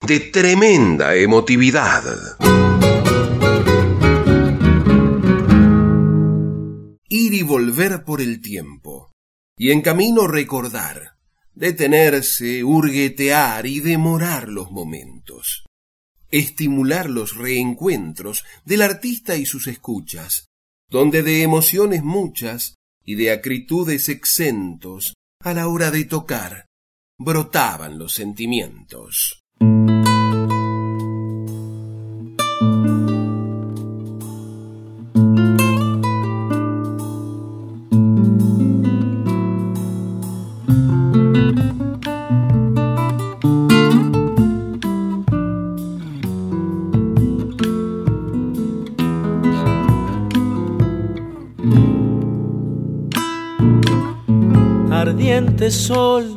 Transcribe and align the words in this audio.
de 0.00 0.20
tremenda 0.20 1.14
emotividad. 1.14 2.02
Ir 7.08 7.34
y 7.34 7.42
volver 7.42 8.04
por 8.04 8.20
el 8.20 8.40
tiempo, 8.40 9.12
y 9.56 9.70
en 9.70 9.82
camino 9.82 10.26
recordar, 10.26 11.16
detenerse, 11.54 12.64
hurguetear 12.64 13.66
y 13.66 13.80
demorar 13.80 14.48
los 14.48 14.70
momentos 14.70 15.66
estimular 16.30 17.08
los 17.08 17.36
reencuentros 17.36 18.44
del 18.64 18.82
artista 18.82 19.36
y 19.36 19.46
sus 19.46 19.66
escuchas, 19.66 20.46
donde 20.90 21.22
de 21.22 21.42
emociones 21.42 22.02
muchas 22.02 22.74
y 23.04 23.14
de 23.14 23.30
acritudes 23.30 24.08
exentos, 24.08 25.14
a 25.42 25.54
la 25.54 25.68
hora 25.68 25.90
de 25.90 26.04
tocar, 26.04 26.66
brotaban 27.18 27.98
los 27.98 28.14
sentimientos. 28.14 29.40
Sol 55.70 56.34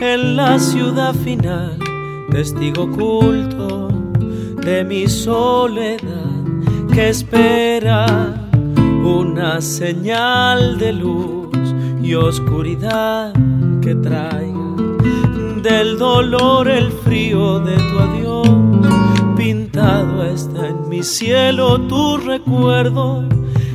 en 0.00 0.36
la 0.36 0.58
ciudad 0.58 1.14
final, 1.14 1.78
testigo 2.30 2.84
oculto 2.84 3.88
de 4.64 4.84
mi 4.84 5.06
soledad 5.08 6.00
que 6.92 7.10
espera 7.10 8.06
una 9.04 9.60
señal 9.60 10.78
de 10.78 10.92
luz 10.92 11.48
y 12.02 12.14
oscuridad 12.14 13.32
que 13.80 13.94
traiga 13.94 14.52
del 15.62 15.96
dolor 15.96 16.68
el 16.68 16.90
frío 16.90 17.60
de 17.60 17.76
tu 17.76 17.98
adiós. 17.98 19.36
Pintado 19.36 20.24
está 20.24 20.68
en 20.68 20.88
mi 20.88 21.02
cielo 21.02 21.80
tu 21.82 22.16
recuerdo 22.16 23.24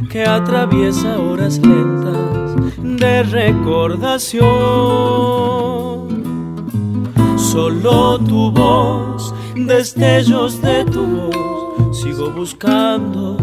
que 0.10 0.26
atraviesa 0.26 1.18
horas 1.20 1.60
lentas 1.60 2.37
de 2.78 3.24
recordación. 3.24 4.46
Solo 7.38 8.20
tu 8.20 8.52
voz, 8.52 9.34
destellos 9.56 10.62
de 10.62 10.86
tu 10.86 11.06
voz, 11.06 12.00
sigo 12.02 12.30
buscando. 12.32 13.38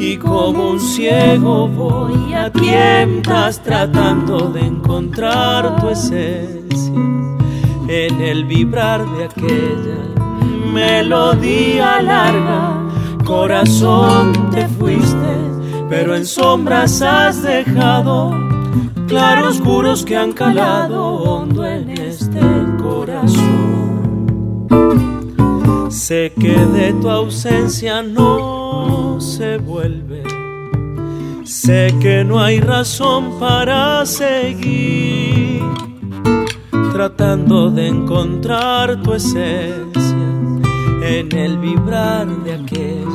Y 0.00 0.16
como 0.16 0.70
un 0.70 0.80
ciego 0.80 1.66
voy 1.68 2.32
a 2.32 2.50
tientas 2.52 3.62
tratando 3.62 4.48
de 4.50 4.60
encontrar 4.60 5.80
tu 5.80 5.88
esencia 5.88 6.94
en 7.88 8.20
el 8.20 8.44
vibrar 8.44 9.04
de 9.16 9.24
aquella 9.24 10.08
melodía 10.72 12.00
larga. 12.02 12.78
Corazón, 13.24 14.50
te 14.50 14.68
fuiste, 14.68 15.57
pero 15.88 16.14
en 16.14 16.26
sombras 16.26 17.00
has 17.02 17.42
dejado 17.42 18.30
claroscuros 19.06 20.04
que 20.04 20.16
han 20.16 20.32
calado 20.32 21.14
hondo 21.14 21.64
en 21.64 21.90
este 21.90 22.40
corazón. 22.80 23.88
Sé 25.90 26.32
que 26.38 26.54
de 26.54 26.92
tu 26.94 27.08
ausencia 27.08 28.02
no 28.02 29.18
se 29.20 29.58
vuelve. 29.58 30.22
Sé 31.44 31.94
que 32.00 32.24
no 32.24 32.40
hay 32.40 32.60
razón 32.60 33.38
para 33.40 34.04
seguir 34.04 35.62
tratando 36.92 37.70
de 37.70 37.86
encontrar 37.86 39.00
tu 39.02 39.14
esencia 39.14 40.16
en 41.02 41.32
el 41.36 41.56
vibrar 41.58 42.26
de 42.44 42.54
aquella 42.54 43.07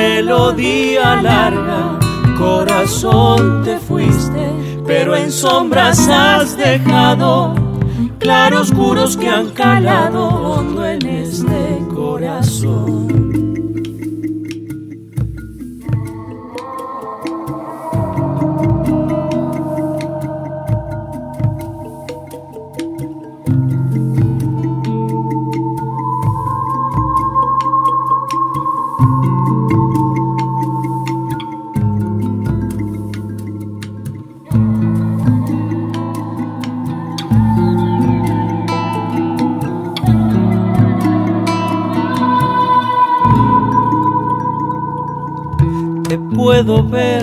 melodía 0.00 1.16
larga. 1.16 1.98
Corazón 2.38 3.62
te 3.64 3.78
fuiste 3.78 4.70
pero 4.90 5.14
en 5.14 5.30
sombras 5.30 6.08
has 6.08 6.56
dejado 6.56 7.54
claroscuros 8.18 9.16
que 9.16 9.28
han 9.28 9.50
calado 9.50 10.26
hondo 10.26 10.84
en 10.84 11.06
este 11.06 11.78
corazón. 11.94 13.29
Puedo 46.62 46.86
ver 46.86 47.22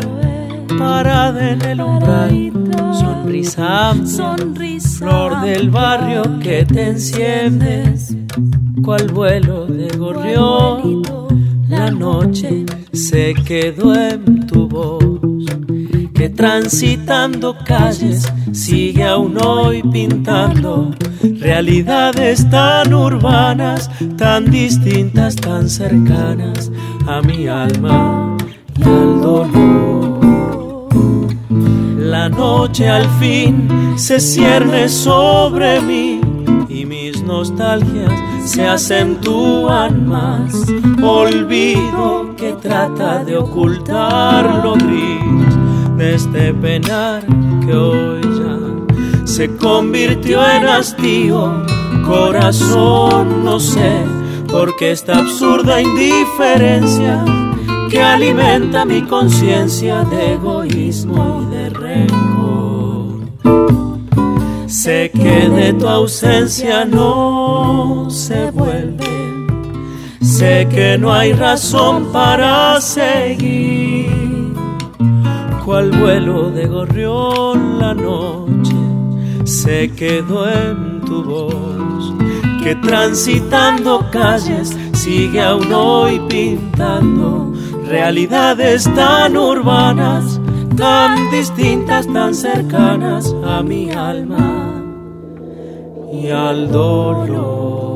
parada 0.79 1.51
en 1.51 1.61
el 1.61 1.81
umbral, 1.81 2.51
sonrisa, 2.91 3.93
flor 4.97 5.41
del 5.41 5.69
barrio 5.69 6.39
que 6.39 6.65
te 6.65 6.89
enciendes, 6.89 8.15
cual 8.83 9.07
vuelo 9.11 9.67
de 9.67 9.95
gorrión. 9.95 11.03
La 11.69 11.91
noche 11.91 12.65
se 12.93 13.35
quedó 13.35 13.93
en 13.93 14.47
tu 14.47 14.67
voz, 14.67 15.45
que 16.15 16.29
transitando 16.29 17.55
calles 17.63 18.27
sigue 18.53 19.03
aún 19.03 19.37
hoy 19.45 19.83
pintando 19.83 20.95
realidades 21.39 22.49
tan 22.49 22.91
urbanas, 22.91 23.91
tan 24.17 24.49
distintas, 24.49 25.35
tan 25.35 25.69
cercanas 25.69 26.71
a 27.05 27.21
mi 27.21 27.47
alma 27.47 28.36
al 28.85 29.21
dolor. 29.21 30.19
La 31.97 32.29
noche 32.29 32.89
al 32.89 33.07
fin 33.19 33.67
se 33.95 34.19
cierne 34.19 34.89
sobre 34.89 35.81
mí 35.81 36.21
y 36.69 36.85
mis 36.85 37.23
nostalgias 37.23 38.11
se 38.45 38.67
acentúan 38.67 40.07
más. 40.07 40.53
Olvido 41.01 42.35
que 42.37 42.53
trata 42.53 43.23
de 43.23 43.37
ocultar 43.37 44.63
lo 44.63 44.73
gris 44.73 45.55
de 45.97 46.15
este 46.15 46.53
penar 46.53 47.25
que 47.65 47.73
hoy 47.73 48.21
ya 48.21 49.25
se 49.25 49.55
convirtió 49.55 50.47
en 50.49 50.65
hastío. 50.65 51.65
Corazón, 52.05 53.43
no 53.43 53.59
sé 53.59 54.05
por 54.47 54.75
qué 54.77 54.91
esta 54.91 55.17
absurda 55.17 55.81
indiferencia 55.81 57.23
que 57.89 58.01
alimenta 58.01 58.85
mi 58.85 59.01
conciencia 59.03 60.03
de 60.03 60.33
egoísmo 60.33 61.41
y 61.43 61.55
de 61.55 61.69
rencor. 61.69 63.27
Sé 64.67 65.11
que 65.13 65.49
de 65.49 65.73
tu 65.73 65.87
ausencia 65.87 66.85
no 66.85 68.07
se 68.09 68.51
vuelve, 68.51 69.47
sé 70.21 70.67
que 70.69 70.97
no 70.97 71.13
hay 71.13 71.33
razón 71.33 72.07
para 72.11 72.79
seguir. 72.81 74.07
Cual 75.65 75.91
vuelo 75.91 76.49
de 76.49 76.65
gorrión 76.65 77.79
la 77.79 77.93
noche 77.93 78.75
se 79.43 79.91
quedó 79.91 80.49
en 80.49 81.01
tu 81.01 81.23
voz 81.23 82.13
que 82.63 82.75
transitando 82.75 84.05
calles 84.11 84.75
sigue 84.93 85.41
aún 85.41 85.71
hoy 85.71 86.19
pintando 86.27 87.53
realidades 87.87 88.83
tan 88.95 89.37
urbanas, 89.37 90.39
tan 90.75 91.31
distintas, 91.31 92.05
tan 92.07 92.35
cercanas 92.35 93.33
a 93.45 93.63
mi 93.63 93.91
alma 93.91 94.83
y 96.11 96.29
al 96.29 96.71
dolor. 96.71 97.86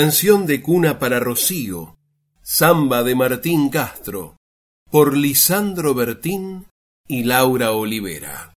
Canción 0.00 0.46
de 0.46 0.62
cuna 0.62 1.00
para 1.00 1.18
Rocío, 1.18 1.98
samba 2.40 3.02
de 3.02 3.16
Martín 3.16 3.68
Castro, 3.68 4.36
por 4.92 5.16
Lisandro 5.16 5.92
Bertín 5.92 6.66
y 7.08 7.24
Laura 7.24 7.72
Olivera. 7.72 8.52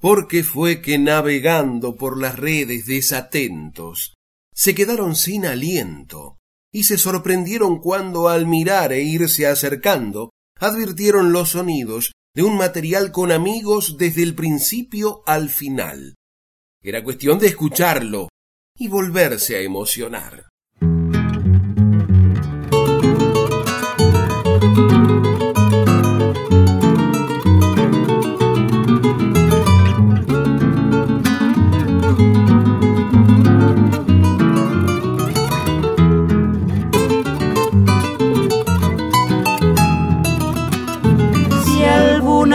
Porque 0.00 0.42
fue 0.42 0.82
que 0.82 0.98
navegando 0.98 1.94
por 1.94 2.20
las 2.20 2.36
redes 2.36 2.86
desatentos, 2.86 4.16
se 4.52 4.74
quedaron 4.74 5.14
sin 5.14 5.46
aliento 5.46 6.38
y 6.72 6.82
se 6.82 6.98
sorprendieron 6.98 7.78
cuando 7.78 8.28
al 8.28 8.46
mirar 8.46 8.92
e 8.92 9.02
irse 9.02 9.46
acercando, 9.46 10.30
advirtieron 10.58 11.30
los 11.30 11.50
sonidos 11.50 12.10
de 12.36 12.42
un 12.42 12.58
material 12.58 13.12
con 13.12 13.32
amigos 13.32 13.96
desde 13.96 14.22
el 14.22 14.34
principio 14.34 15.22
al 15.24 15.48
final. 15.48 16.16
Era 16.82 17.02
cuestión 17.02 17.38
de 17.38 17.46
escucharlo 17.46 18.28
y 18.78 18.88
volverse 18.88 19.56
a 19.56 19.60
emocionar. 19.60 20.50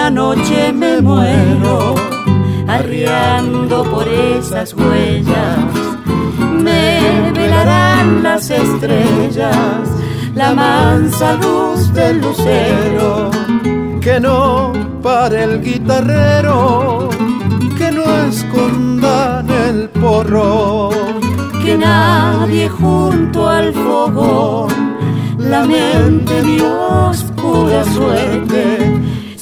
Noche 0.09 0.73
me 0.73 1.01
muero, 1.01 1.95
arriando 2.67 3.83
por 3.83 4.07
esas 4.07 4.73
huellas. 4.73 5.59
Me 6.39 7.31
velarán 7.33 8.23
las 8.23 8.49
estrellas, 8.49 9.89
la 10.33 10.53
mansa 10.53 11.33
luz 11.35 11.93
del 11.93 12.21
lucero. 12.21 13.29
Que 14.01 14.19
no 14.19 14.73
para 15.03 15.43
el 15.43 15.61
guitarrero, 15.61 17.09
que 17.77 17.91
no 17.91 18.03
escondan 18.27 19.49
el 19.49 19.89
porro. 19.89 20.89
Que 21.63 21.77
nadie 21.77 22.67
junto 22.69 23.47
al 23.47 23.71
fogón 23.71 24.91
lamente 25.37 26.41
mi 26.43 26.59
oscura 26.61 27.83
suerte 27.83 28.80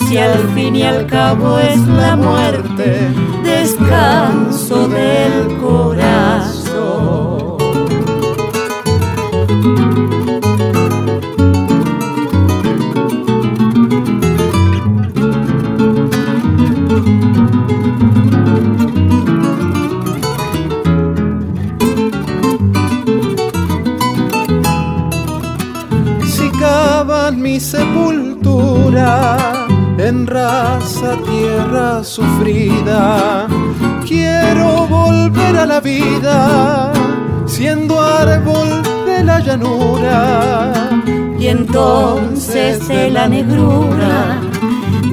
si 0.10 0.18
al 0.18 0.40
fin 0.56 0.76
y 0.76 0.82
al 0.82 1.06
cabo 1.06 1.60
es 1.60 1.88
la 1.88 2.16
muerte, 2.16 3.12
descanso 3.44 4.88
del 4.88 5.58
corazón. 5.60 6.40
Mi 27.38 27.60
sepultura 27.60 29.38
en 30.10 30.26
raza 30.26 31.18
tierra 31.24 32.04
sufrida. 32.04 33.48
Quiero 34.08 34.88
volver 34.88 35.56
a 35.56 35.66
la 35.68 35.80
vida, 35.80 36.92
siendo 37.46 38.02
árbol 38.02 38.70
de 39.06 39.24
la 39.24 39.40
llanura. 39.40 40.74
Y 41.40 41.48
entonces 41.48 42.88
de 42.88 43.12
la 43.12 43.28
negrura 43.28 44.42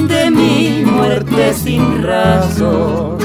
de 0.09 0.31
mi 0.31 0.83
muerte 0.91 1.53
sin 1.53 2.03
razón, 2.03 3.19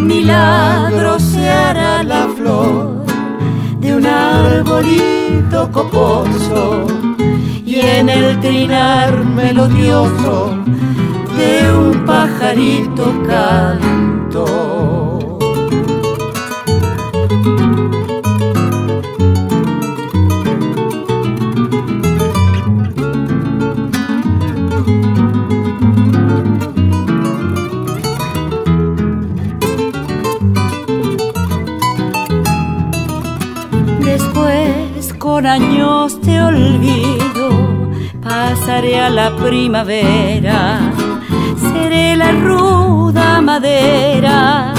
milagro 0.00 1.20
se 1.20 1.48
hará 1.48 2.02
la 2.02 2.26
flor 2.36 3.04
de 3.80 3.94
un 3.94 4.06
arbolito 4.06 5.70
coposo 5.70 6.86
y 7.64 7.76
en 7.76 8.08
el 8.08 8.40
trinar 8.40 9.24
melodioso 9.24 10.56
de 11.36 11.72
un 11.72 12.04
pajarito 12.04 13.04
canto. 13.26 14.44
Después 34.00 35.14
con 35.18 35.46
años 35.46 36.20
te 36.20 36.40
olvido, 36.40 37.50
pasaré 38.22 39.00
a 39.00 39.10
la 39.10 39.36
primavera 39.36 40.95
seré 41.76 42.16
la 42.16 42.32
ruda 42.32 43.40
madera 43.40 44.72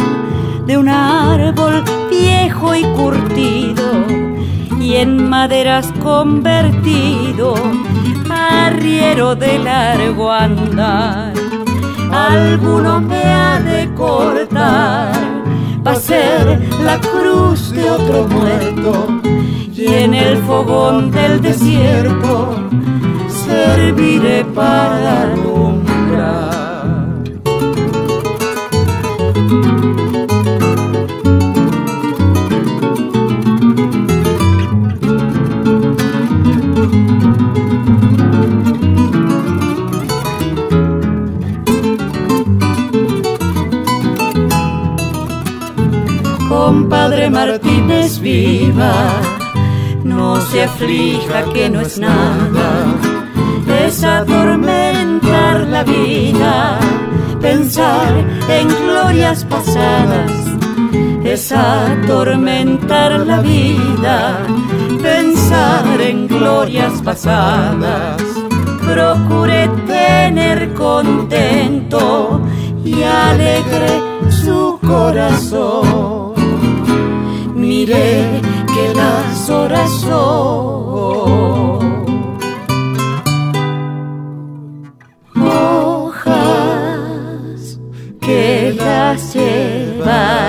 de 0.65 0.77
un 0.77 0.89
árbol 0.89 1.83
viejo 2.09 2.75
y 2.75 2.83
curtido 2.99 3.87
y 4.79 4.95
en 4.95 5.29
maderas 5.29 5.91
convertido 6.03 7.55
arriero 8.29 9.35
de 9.35 9.59
largo 9.59 10.31
andar. 10.31 11.33
Alguno 12.11 13.01
me 13.01 13.23
ha 13.23 13.59
de 13.59 13.93
cortar 13.93 15.11
va 15.85 15.91
a 15.91 15.95
ser 15.95 16.43
la 16.83 16.99
cruz 16.99 17.71
de 17.71 17.89
otro 17.89 18.27
muerto 18.27 18.91
y 19.73 19.85
en 20.03 20.13
el 20.13 20.37
fogón 20.47 21.11
del 21.11 21.41
desierto 21.41 22.55
serviré 23.45 24.43
para 24.45 25.21
alumbrar. 25.23 26.56
Martínez 47.29 48.19
viva, 48.19 48.93
no 50.03 50.39
se 50.39 50.63
aflija 50.63 51.43
que 51.53 51.69
no 51.69 51.81
es 51.81 51.99
nada, 51.99 52.85
es 53.85 54.03
atormentar 54.03 55.67
la 55.67 55.83
vida, 55.83 56.79
pensar 57.41 58.13
en 58.49 58.67
glorias 58.67 59.43
pasadas, 59.45 60.31
es 61.23 61.51
atormentar 61.51 63.19
la 63.19 63.41
vida, 63.41 64.39
pensar 65.01 66.01
en 66.01 66.27
glorias 66.27 67.01
pasadas. 67.01 68.21
Procure 68.85 69.67
tener 69.85 70.73
contento 70.73 72.41
y 72.85 73.03
alegre 73.03 74.01
su 74.29 74.79
corazón. 74.81 76.16
Mire 77.87 78.41
que 78.73 78.93
las 78.93 79.49
horas 79.49 79.89
son 80.01 80.17
hojas 85.41 86.59
que 88.19 88.75
las 88.77 89.33
lleva 89.33 90.46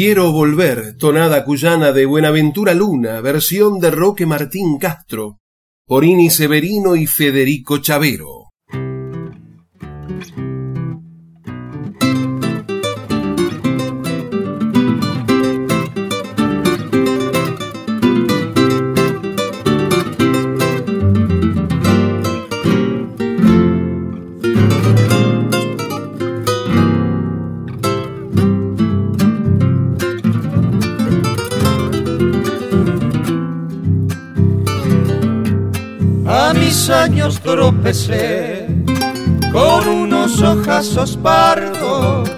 Quiero 0.00 0.30
volver, 0.30 0.96
tonada 0.96 1.44
cuyana 1.44 1.90
de 1.90 2.06
Buenaventura 2.06 2.72
Luna, 2.72 3.20
versión 3.20 3.80
de 3.80 3.90
Roque 3.90 4.26
Martín 4.26 4.78
Castro, 4.78 5.40
por 5.88 6.04
Ini 6.04 6.30
Severino 6.30 6.94
y 6.94 7.08
Federico 7.08 7.78
Chavero. 7.78 8.37
Pardos, 41.06 42.28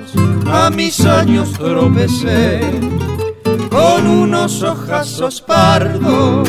a 0.46 0.68
mis 0.70 1.00
años 1.06 1.50
tropecé 1.52 2.60
con 3.70 4.06
unos 4.06 4.62
ojazos 4.62 5.40
pardos 5.40 6.48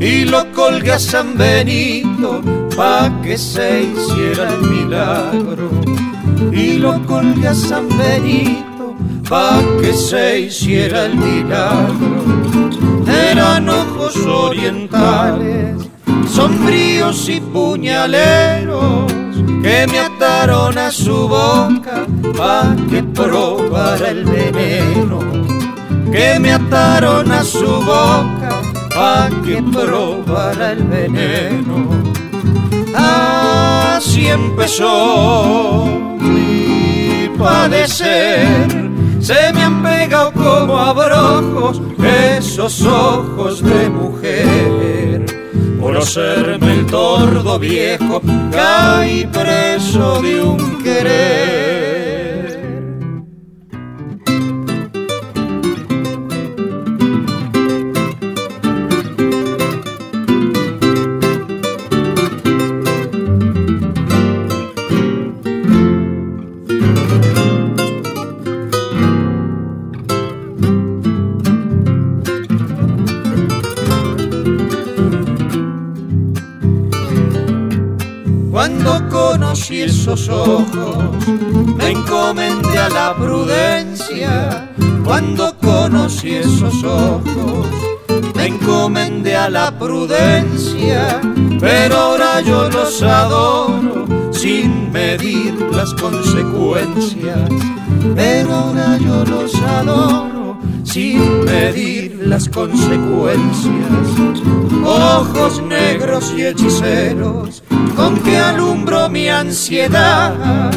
y 0.00 0.24
lo 0.24 0.50
colgué 0.52 0.92
a 0.92 0.98
San 0.98 1.36
Benito 1.36 2.40
pa' 2.74 3.10
que 3.22 3.36
se 3.36 3.82
hiciera 3.82 4.54
el 4.54 4.62
milagro. 4.62 5.70
Y 6.50 6.78
lo 6.78 7.04
colgué 7.06 7.48
a 7.48 7.54
San 7.54 7.88
Benito 7.88 8.94
pa' 9.28 9.60
que 9.80 9.92
se 9.92 10.40
hiciera 10.40 11.04
el 11.04 11.16
milagro. 11.16 12.24
Eran 13.06 13.68
ojos 13.68 14.16
orientales 14.26 15.90
sombríos 16.26 17.28
y 17.28 17.40
puñaleros 17.40 19.12
que 19.62 19.86
me 19.88 19.98
ataron 20.40 20.78
a 20.78 20.90
su 20.90 21.28
boca 21.28 22.06
pa' 22.34 22.74
que 22.88 23.02
probara 23.02 24.08
el 24.08 24.24
veneno, 24.24 25.18
que 26.10 26.38
me 26.40 26.54
ataron 26.54 27.30
a 27.30 27.44
su 27.44 27.66
boca 27.66 28.52
pa' 28.94 29.28
que 29.44 29.62
probara 29.62 30.72
el 30.72 30.84
veneno. 30.84 31.76
Así 32.94 34.28
empezó 34.28 35.84
mi 36.18 37.28
padecer, 37.38 38.66
se 39.20 39.52
me 39.52 39.62
han 39.62 39.82
pegado 39.82 40.32
como 40.32 40.78
abrojos 40.78 41.82
esos 42.38 42.82
ojos 42.86 43.62
de 43.62 43.90
mujer 43.90 44.79
hacerme 46.00 46.72
el 46.72 46.86
tordo 46.86 47.58
viejo, 47.58 48.22
caí 48.50 49.26
preso 49.26 50.22
de 50.22 50.42
un 50.42 50.82
querer. 50.82 51.59
Y 79.70 79.82
esos 79.82 80.28
ojos, 80.28 81.26
me 81.76 81.90
encomendé 81.90 82.78
a 82.78 82.88
la 82.88 83.14
prudencia. 83.14 84.72
Cuando 85.04 85.56
conocí 85.58 86.34
esos 86.34 86.82
ojos, 86.82 87.66
me 88.34 88.46
encomendé 88.46 89.36
a 89.36 89.48
la 89.48 89.78
prudencia. 89.78 91.20
Pero 91.60 91.96
ahora 91.96 92.40
yo 92.40 92.68
los 92.70 93.02
adoro 93.02 94.06
sin 94.32 94.90
medir 94.90 95.54
las 95.72 95.94
consecuencias. 95.94 97.48
Pero 98.16 98.52
ahora 98.52 98.98
yo 98.98 99.24
los 99.24 99.54
adoro 99.62 100.58
sin 100.84 101.44
medir 101.44 102.09
las 102.20 102.48
consecuencias. 102.48 103.74
Ojos 104.84 105.62
negros 105.62 106.32
y 106.36 106.46
hechiceros 106.46 107.62
con 107.96 108.16
que 108.22 108.36
alumbro 108.36 109.08
mi 109.08 109.28
ansiedad, 109.28 110.70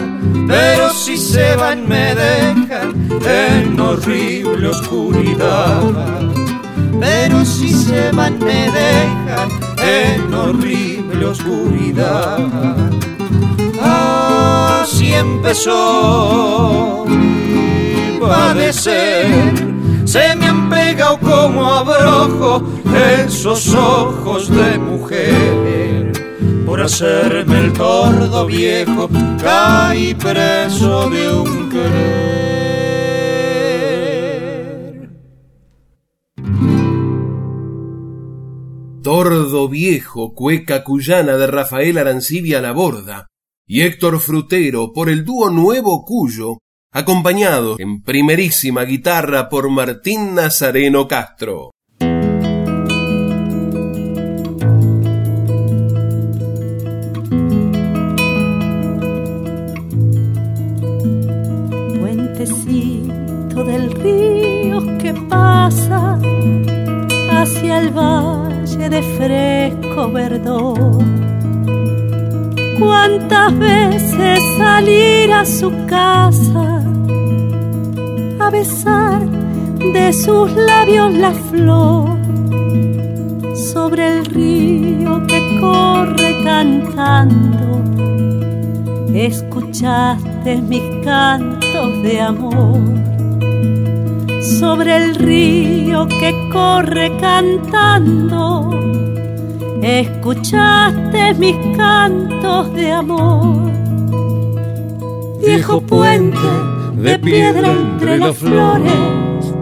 pero 0.48 0.90
si 0.92 1.18
se 1.18 1.56
van 1.56 1.88
me 1.88 2.16
dejan 2.16 3.10
en 3.26 3.80
horrible 3.80 4.68
oscuridad. 4.68 5.82
Pero 7.00 7.46
si 7.46 7.70
se 7.70 8.12
van 8.12 8.40
me 8.40 8.72
dejan 8.72 9.50
en 9.78 10.34
horrible 10.34 11.26
oscuridad. 11.26 12.40
Así 13.82 15.14
empezó 15.14 17.06
padecer, 18.28 19.54
se 20.06 20.36
me 20.36 20.46
han 20.48 20.70
pegado 20.94 21.20
como 21.20 21.66
abrojo 21.66 22.62
esos 23.26 23.74
ojos 23.74 24.48
de 24.50 24.78
mujer 24.78 26.14
por 26.68 26.82
hacerme 26.82 27.60
el 27.60 27.74
tordo 27.74 28.46
viejo, 28.46 29.10
caí 29.42 30.14
preso 30.14 31.10
de 31.10 31.34
un 31.34 31.70
querer. 31.70 32.44
Tordo 39.02 39.68
viejo, 39.68 40.34
cueca 40.34 40.84
cuyana 40.84 41.38
de 41.38 41.48
Rafael 41.48 41.98
Arancibia 41.98 42.62
La 42.62 42.72
Borda 42.72 43.28
y 43.68 43.82
Héctor 43.82 44.20
Frutero 44.20 44.94
por 44.94 45.10
el 45.10 45.26
dúo 45.26 45.50
Nuevo 45.50 46.06
Cuyo, 46.06 46.60
acompañado 46.94 47.76
en 47.80 48.02
primerísima 48.02 48.84
guitarra 48.84 49.50
por 49.50 49.70
Martín 49.70 50.36
Nazareno 50.36 51.08
Castro. 51.08 51.72
del 63.62 63.92
río 63.92 64.98
que 64.98 65.14
pasa 65.30 66.20
hacia 67.30 67.80
el 67.80 67.92
valle 67.92 68.90
de 68.90 69.02
fresco 69.18 70.12
verdón. 70.12 71.33
Cuántas 72.80 73.58
veces 73.58 74.40
salir 74.58 75.32
a 75.32 75.46
su 75.46 75.72
casa 75.86 76.84
a 78.40 78.50
besar 78.50 79.22
de 79.94 80.12
sus 80.14 80.52
labios 80.54 81.14
la 81.14 81.32
flor, 81.32 82.10
sobre 83.56 84.08
el 84.08 84.26
río 84.26 85.26
que 85.28 85.60
corre 85.60 86.44
cantando. 86.44 87.84
Escuchaste 89.14 90.62
mis 90.62 91.06
cantos 91.06 92.04
de 92.04 92.20
amor 92.20 93.04
sobre 94.60 94.96
el 94.96 95.16
río 95.16 96.08
que 96.08 96.50
corre 96.52 97.16
cantando. 97.20 98.70
Escuchaste 99.84 101.34
mis 101.34 101.58
cantos 101.76 102.74
de 102.74 102.90
amor. 102.90 103.70
Viejo 105.46 105.82
puente 105.82 106.38
de 106.96 107.20
piedra 107.20 107.70
entre 107.70 108.18
las 108.18 108.38
flores 108.38 109.54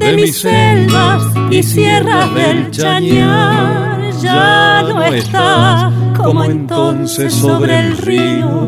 de 0.00 0.12
mis 0.14 0.34
selvas 0.34 1.22
y 1.50 1.62
sierras 1.62 2.34
del 2.34 2.70
Chañar 2.70 4.10
ya 4.22 4.82
no 4.88 5.02
está 5.04 5.92
como 6.16 6.44
entonces 6.44 7.34
sobre 7.34 7.80
el 7.80 7.98
río 7.98 8.66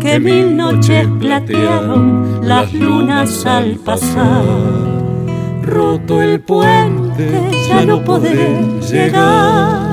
que 0.00 0.18
mil 0.18 0.56
noches 0.56 1.06
platearon 1.20 2.48
las 2.48 2.72
lunas 2.72 3.44
al 3.44 3.76
pasar. 3.76 4.42
Roto 5.62 6.22
el 6.22 6.40
puente, 6.40 7.50
ya 7.68 7.84
no 7.84 8.02
podré 8.02 8.80
llegar 8.90 9.87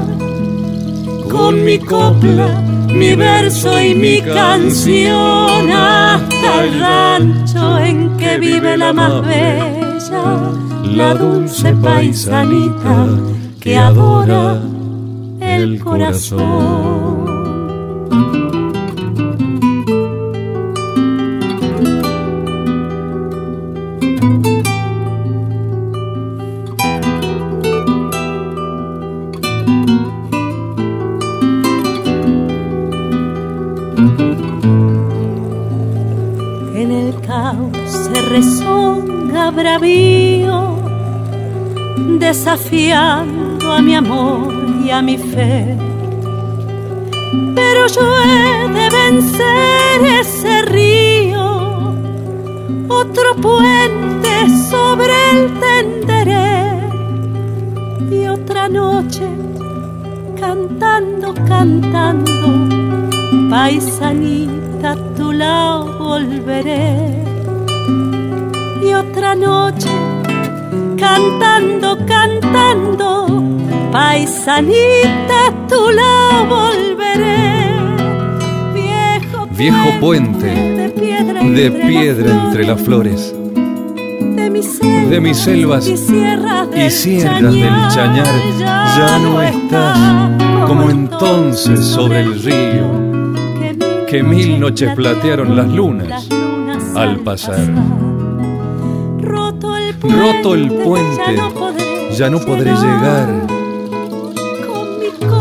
con 1.30 1.64
mi 1.64 1.78
copla, 1.80 2.48
mi 2.88 3.16
verso 3.16 3.80
y 3.82 3.96
mi 3.96 4.22
canción 4.22 5.72
hasta 5.72 6.64
el 6.64 6.80
rancho 6.80 7.78
en 7.80 8.18
que 8.18 8.38
vive 8.38 8.78
la 8.78 8.94
más 8.94 9.26
bella, 9.26 10.52
la 10.84 11.14
dulce 11.14 11.74
paisanita 11.74 13.08
que 13.60 13.78
adora 13.78 14.60
el 15.40 15.80
corazón. 15.80 17.05
Desafiando 42.20 43.74
a 43.74 43.82
mi 43.82 43.94
amor 43.94 44.54
y 44.86 44.90
a 44.90 45.02
mi 45.02 45.18
fe. 45.18 45.78
Pero 47.54 47.88
yo 47.88 48.02
he 48.24 48.70
de 48.70 48.90
vencer 48.90 50.06
ese 50.22 50.62
río, 50.62 51.94
otro 52.88 53.36
puente 53.42 54.50
sobre 54.70 55.14
el 55.32 55.60
tenderé 55.60 56.80
y 58.12 58.28
otra 58.28 58.70
noche 58.70 59.28
cantando, 60.40 61.34
cantando, 61.48 62.32
paisanita 63.50 64.92
a 64.92 64.96
tu 65.16 65.34
lado 65.34 65.98
volveré. 66.00 67.26
Y 68.86 68.94
otra 68.94 69.34
noche 69.34 69.90
cantando, 70.96 71.98
cantando, 72.06 73.44
paisanita 73.92 75.48
a 75.48 75.68
tu 75.68 75.90
lado 75.90 76.46
volveré. 76.46 77.66
Viejo, 78.76 79.48
Viejo 79.50 80.00
puente 80.00 80.46
de 80.46 80.90
piedra, 80.90 81.44
de 81.44 81.72
piedra 81.72 82.46
entre 82.46 82.66
las 82.66 82.80
flores 82.80 83.34
de 83.34 84.50
mis 84.52 84.78
selvas, 84.78 85.10
de 85.10 85.20
mis 85.20 85.38
selvas 85.38 85.88
y 85.88 85.98
sierras 85.98 86.68
y 86.72 86.80
del, 86.80 86.92
sierras 86.92 87.54
del 87.54 87.88
Chañar 87.90 88.36
ya 88.60 89.18
no 89.18 89.42
estás 89.42 90.68
como 90.68 90.92
entonces 90.92 91.84
sobre 91.84 92.20
el 92.20 92.40
río 92.40 94.06
que 94.08 94.22
mil 94.22 94.60
noches 94.60 94.94
platearon 94.94 95.56
las 95.56 95.70
lunas 95.70 96.30
al 96.96 97.18
pasar. 97.22 98.15
Roto 100.10 100.56
el 100.56 100.72
puente, 100.72 101.38
ya 102.16 102.30
no 102.30 102.40
podré 102.40 102.72
llegar 102.72 103.48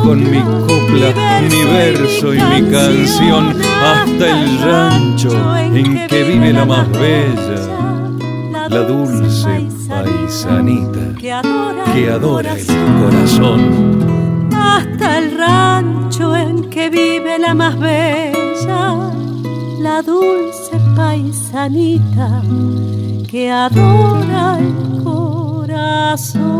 con 0.02 0.30
mi 0.30 0.40
copla, 0.40 1.14
mi 1.48 1.64
verso 1.64 2.34
y 2.34 2.38
mi 2.38 2.70
canción 2.70 3.54
hasta 3.82 4.42
el 4.42 4.58
rancho 4.60 5.56
en 5.56 6.06
que 6.06 6.24
vive 6.24 6.52
la 6.52 6.64
más 6.64 6.90
bella, 6.90 8.18
la 8.68 8.80
dulce 8.80 9.66
paisanita 9.88 11.20
que 11.20 11.32
adora 12.10 12.54
el 12.54 12.66
corazón. 13.02 14.50
hasta 14.52 15.18
el 15.18 15.38
rancho 15.38 16.36
en 16.36 16.70
que 16.70 16.90
vive 16.90 17.38
la 17.38 17.54
más 17.54 17.78
bella, 17.78 19.10
la 19.80 20.02
dulce 20.02 20.78
paisanita 20.96 22.42
que 23.34 23.50
adora 23.50 24.60
el 24.60 25.02
corazón. 25.02 26.54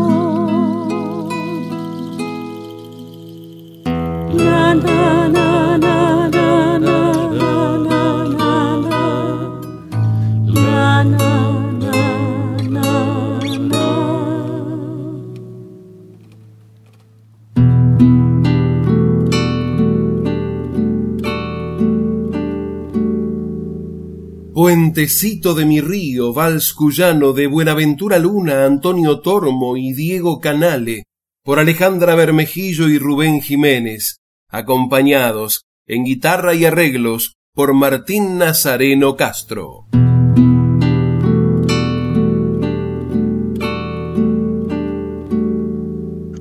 Puentecito 24.55 25.53
de 25.53 25.65
mi 25.65 25.81
río, 25.81 26.31
Vals 26.31 26.71
Cuyano, 26.71 27.33
de 27.33 27.45
Buenaventura 27.45 28.19
Luna, 28.19 28.63
Antonio 28.63 29.19
Tormo 29.19 29.75
y 29.75 29.91
Diego 29.91 30.39
Canale, 30.39 31.03
por 31.43 31.59
Alejandra 31.59 32.15
Bermejillo 32.15 32.87
y 32.87 32.97
Rubén 32.97 33.41
Jiménez, 33.41 34.19
acompañados 34.49 35.63
en 35.85 36.05
guitarra 36.05 36.55
y 36.55 36.63
arreglos 36.63 37.33
por 37.53 37.73
Martín 37.73 38.37
Nazareno 38.37 39.17
Castro. 39.17 39.87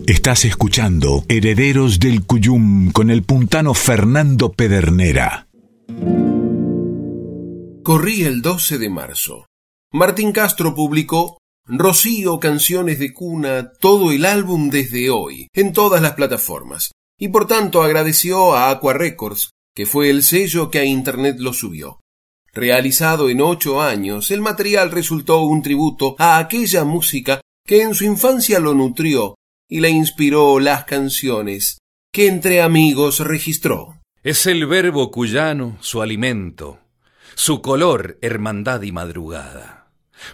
Estás 0.07 0.45
escuchando 0.45 1.25
Herederos 1.29 1.99
del 1.99 2.25
Cuyum 2.25 2.93
con 2.93 3.11
el 3.11 3.25
puntano 3.25 3.75
Fernando 3.75 4.53
Pedernera. 4.53 5.49
Corría 7.85 8.29
el 8.29 8.41
12 8.41 8.79
de 8.79 8.89
marzo. 8.89 9.45
Martín 9.93 10.33
Castro 10.33 10.75
publicó 10.75 11.37
Rocío 11.67 12.41
Canciones 12.41 12.99
de 12.99 13.13
Cuna, 13.13 13.73
todo 13.79 14.11
el 14.11 14.25
álbum 14.25 14.71
desde 14.71 15.11
hoy, 15.11 15.49
en 15.53 15.75
todas 15.75 16.01
las 16.01 16.15
plataformas, 16.15 16.93
y 17.21 17.29
por 17.29 17.47
tanto 17.47 17.83
agradeció 17.83 18.55
a 18.55 18.71
Aqua 18.71 18.95
Records, 18.95 19.51
que 19.77 19.85
fue 19.85 20.09
el 20.09 20.23
sello 20.23 20.71
que 20.71 20.79
a 20.79 20.85
Internet 20.87 21.37
lo 21.41 21.53
subió. 21.53 22.01
Realizado 22.55 23.29
en 23.29 23.43
ocho 23.43 23.83
años, 23.83 24.31
el 24.31 24.41
material 24.41 24.91
resultó 24.91 25.43
un 25.43 25.61
tributo 25.61 26.17
a 26.19 26.39
aquella 26.39 26.85
música 26.85 27.43
que 27.67 27.83
en 27.83 27.95
su 27.95 28.05
infancia 28.05 28.61
lo 28.61 28.73
nutrió 28.73 29.35
y 29.69 29.81
le 29.81 29.91
inspiró 29.91 30.59
las 30.59 30.85
canciones 30.85 31.81
que 32.11 32.29
entre 32.29 32.63
amigos 32.63 33.21
registró. 33.21 34.01
Es 34.23 34.47
el 34.47 34.65
verbo 34.67 35.11
cuyano 35.11 35.77
su 35.81 36.01
alimento, 36.01 36.79
su 37.35 37.63
color 37.63 38.19
hermandad 38.23 38.83
y 38.83 38.93
madrugada. 38.93 39.89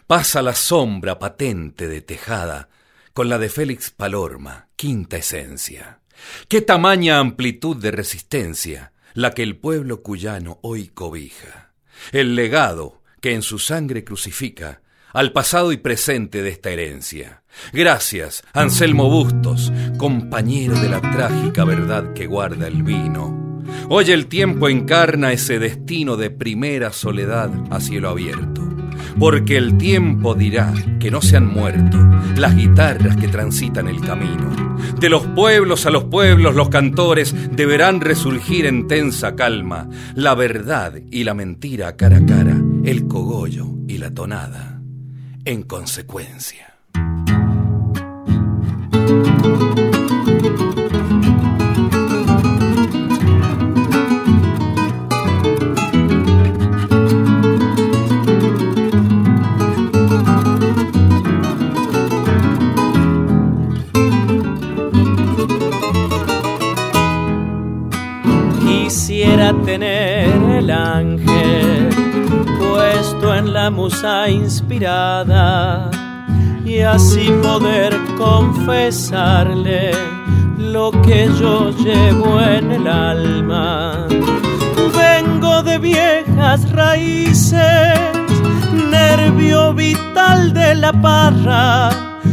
Pasa 0.06 0.42
la 0.42 0.54
sombra 0.54 1.18
patente 1.18 1.88
de 1.88 2.00
tejada 2.00 2.68
con 3.12 3.28
la 3.28 3.38
de 3.38 3.48
Félix 3.48 3.90
Palorma, 3.90 4.68
quinta 4.76 5.16
esencia. 5.16 6.00
Qué 6.48 6.60
tamaña 6.60 7.18
amplitud 7.18 7.76
de 7.76 7.90
resistencia 7.90 8.92
la 9.14 9.32
que 9.32 9.42
el 9.42 9.56
pueblo 9.56 10.02
cuyano 10.02 10.58
hoy 10.62 10.88
cobija. 10.88 11.72
El 12.12 12.34
legado 12.34 13.02
que 13.20 13.34
en 13.34 13.42
su 13.42 13.58
sangre 13.58 14.04
crucifica 14.04 14.82
al 15.12 15.32
pasado 15.32 15.72
y 15.72 15.76
presente 15.76 16.42
de 16.42 16.50
esta 16.50 16.70
herencia. 16.70 17.42
Gracias, 17.72 18.44
Anselmo 18.52 19.10
Bustos, 19.10 19.72
compañero 19.98 20.78
de 20.78 20.88
la 20.88 21.00
trágica 21.00 21.64
verdad 21.64 22.12
que 22.14 22.26
guarda 22.26 22.68
el 22.68 22.82
vino. 22.84 23.49
Hoy 23.92 24.12
el 24.12 24.28
tiempo 24.28 24.68
encarna 24.68 25.32
ese 25.32 25.58
destino 25.58 26.16
de 26.16 26.30
primera 26.30 26.92
soledad 26.92 27.50
a 27.70 27.80
cielo 27.80 28.10
abierto. 28.10 28.62
porque 29.18 29.56
el 29.56 29.76
tiempo 29.76 30.36
dirá 30.36 30.72
que 31.00 31.10
no 31.10 31.20
se 31.20 31.36
han 31.36 31.48
muerto 31.48 31.98
las 32.36 32.54
guitarras 32.54 33.16
que 33.16 33.26
transitan 33.26 33.88
el 33.88 34.00
camino. 34.00 34.76
De 35.00 35.08
los 35.08 35.26
pueblos 35.26 35.86
a 35.86 35.90
los 35.90 36.04
pueblos 36.04 36.54
los 36.54 36.68
cantores 36.68 37.34
deberán 37.50 38.00
resurgir 38.00 38.66
en 38.66 38.86
tensa 38.86 39.34
calma, 39.34 39.88
la 40.14 40.36
verdad 40.36 40.94
y 41.10 41.24
la 41.24 41.34
mentira 41.34 41.96
cara 41.96 42.18
a 42.18 42.24
cara, 42.26 42.62
el 42.84 43.08
cogollo 43.08 43.66
y 43.88 43.98
la 43.98 44.14
tonada. 44.14 44.80
En 45.44 45.64
consecuencia. 45.64 46.76
La 73.62 73.68
musa 73.68 74.26
inspirada 74.30 75.90
y 76.64 76.80
así 76.80 77.26
poder 77.42 77.92
confesarle 78.16 79.90
lo 80.56 80.90
que 81.02 81.28
yo 81.38 81.70
llevo 81.70 82.40
en 82.40 82.72
el 82.72 82.86
alma. 82.86 84.06
Vengo 85.02 85.62
de 85.62 85.76
viejas 85.76 86.70
raíces, 86.70 87.98
nervio 88.90 89.74
vital 89.74 90.54
de 90.54 90.74
la 90.76 90.92
parra, 90.92 91.90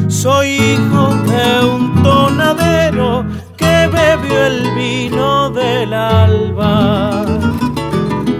soy 0.07 0.47
hijo 0.71 1.07
de 1.31 1.65
un 1.75 2.03
tonadero 2.03 3.25
que 3.57 3.75
bebió 3.97 4.45
el 4.45 4.59
vino 4.75 5.49
del 5.49 5.93
alba. 5.93 7.25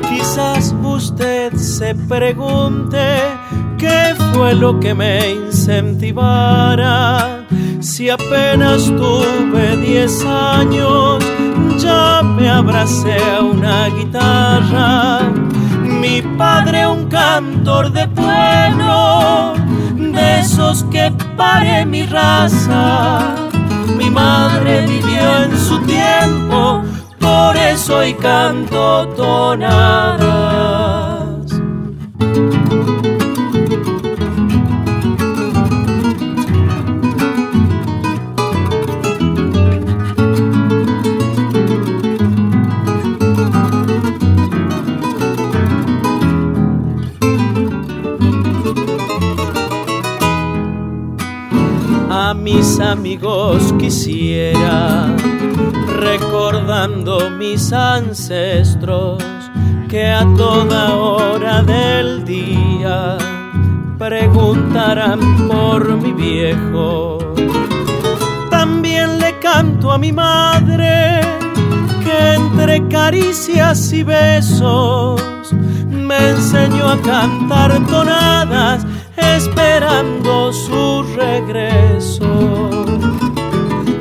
Quizás 0.09 0.73
usted 0.97 1.56
se 1.77 1.93
pregunte 1.93 3.19
¿Qué 3.77 4.15
fue 4.33 4.55
lo 4.55 4.79
que 4.79 4.95
me 4.95 5.29
incentivara? 5.29 7.45
Si 7.79 8.09
apenas 8.09 8.85
tuve 8.85 9.77
diez 9.77 10.25
años, 10.25 11.23
ya 11.77 12.23
me 12.23 12.49
abracé 12.49 13.17
a 13.37 13.41
una 13.41 13.89
guitarra. 13.89 15.19
Mi 16.01 16.23
padre 16.23 16.87
un 16.87 17.05
cantor 17.05 17.91
de 17.91 18.07
pueblo, 18.07 19.53
de 19.95 20.39
esos 20.39 20.83
que 20.85 21.13
pare 21.37 21.85
mi 21.85 22.07
raza. 22.07 23.35
Mi 23.95 24.09
madre 24.09 24.87
vivió 24.87 25.43
en 25.43 25.55
su 25.55 25.79
tiempo, 25.81 26.81
por 27.19 27.55
eso 27.55 27.97
hoy 27.97 28.15
canto 28.15 29.07
tonadas. 29.15 30.86
Mis 52.67 52.79
amigos 52.81 53.73
quisiera, 53.79 55.07
recordando 56.01 57.29
mis 57.29 57.71
ancestros, 57.71 59.23
que 59.87 60.05
a 60.05 60.25
toda 60.35 60.93
hora 60.95 61.63
del 61.63 62.25
día 62.25 63.17
preguntarán 63.97 65.47
por 65.47 65.95
mi 65.95 66.11
viejo. 66.11 67.19
También 68.49 69.17
le 69.19 69.39
canto 69.39 69.93
a 69.93 69.97
mi 69.97 70.11
madre, 70.11 71.21
que 72.03 72.33
entre 72.33 72.85
caricias 72.89 73.93
y 73.93 74.03
besos 74.03 75.21
me 75.89 76.31
enseñó 76.31 76.89
a 76.89 77.01
cantar 77.01 77.79
tonadas 77.87 78.85
esperando 79.17 80.53
su 80.53 81.03
regreso. 81.15 82.85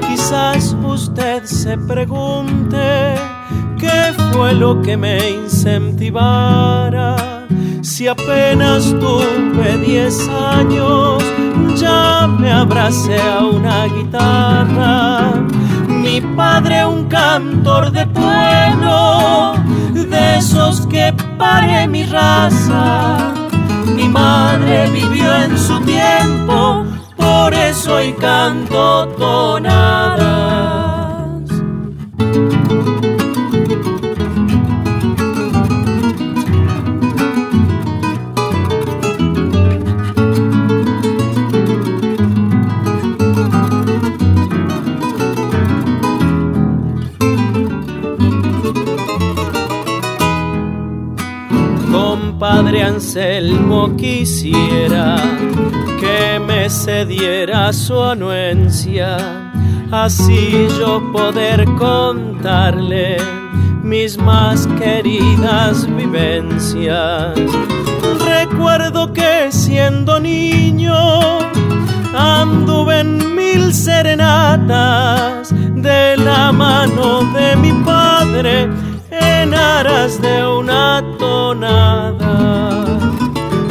Quizás 0.09 0.77
usted 0.85 1.45
se 1.45 1.77
pregunte 1.79 3.15
qué 3.79 4.15
fue 4.33 4.55
lo 4.55 4.81
que 4.83 4.97
me 4.97 5.31
incentivara. 5.31 7.17
Si 7.83 8.09
apenas 8.09 8.95
tuve 9.01 9.79
diez 9.85 10.29
años, 10.29 11.23
ya 11.77 12.27
me 12.27 12.53
abracé 12.53 13.21
a 13.21 13.45
una 13.45 13.87
guitarra. 13.87 15.33
Mi 15.89 16.21
padre 16.21 16.85
un 16.87 17.05
cantor 17.07 17.91
de 17.91 18.07
pueblo, 18.07 19.55
de 19.93 20.37
esos 20.39 20.87
que 20.87 21.15
pare 21.39 21.87
mi 21.89 22.05
raza 22.05 23.36
mi 23.95 24.09
madre 24.09 24.91
vivió 24.91 25.35
en 25.37 25.59
su 25.59 25.81
tiempo, 25.81 26.85
por 27.17 27.55
eso 27.55 27.95
hoy 27.95 28.13
canto 28.15 29.09
tonadas. 29.19 30.76
Padre 52.67 52.83
Anselmo 52.83 53.95
quisiera 53.97 55.15
que 56.01 56.41
me 56.41 56.69
cediera 56.69 57.73
su 57.73 58.03
anuencia, 58.03 59.53
así 59.93 60.67
yo 60.77 61.01
poder 61.13 61.65
contarle 61.79 63.19
mis 63.85 64.19
más 64.19 64.67
queridas 64.81 65.87
vivencias. 65.95 67.39
Recuerdo 68.19 69.13
que 69.13 69.53
siendo 69.53 70.19
niño 70.19 71.39
anduve 72.19 72.99
en 72.99 73.37
mil 73.37 73.73
serenatas 73.73 75.55
de 75.55 76.17
la 76.17 76.51
mano 76.51 77.33
de 77.33 77.55
mi 77.55 77.73
padre 77.85 78.69
en 79.13 79.55
aras 79.55 80.21
de 80.21 80.45
una 80.45 81.05
tonada. 81.17 82.26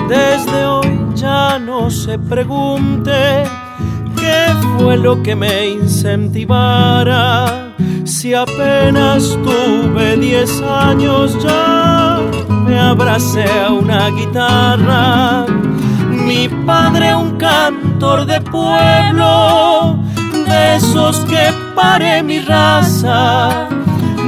Desde 0.08 0.66
hoy 0.66 1.00
ya 1.16 1.60
no 1.60 1.90
se 1.90 2.20
pregunte 2.20 3.44
qué 4.16 4.54
fue 4.78 4.98
lo 4.98 5.22
que 5.24 5.36
me 5.36 5.70
incentivara. 5.70 7.74
Si 8.04 8.34
apenas 8.34 9.38
tuve 9.44 10.18
diez 10.18 10.62
años 10.62 11.38
ya 11.44 12.20
me 12.50 12.80
abracé 12.80 13.44
a 13.44 13.72
una 13.72 14.10
guitarra. 14.10 15.46
Mi 16.10 16.48
padre 16.66 17.16
un 17.16 17.38
cantor 17.38 18.26
de 18.26 18.42
pueblo, 18.42 20.00
de 20.48 20.76
esos 20.76 21.20
que 21.26 21.52
pare 21.76 22.24
mi 22.24 22.40
raza 22.40 23.70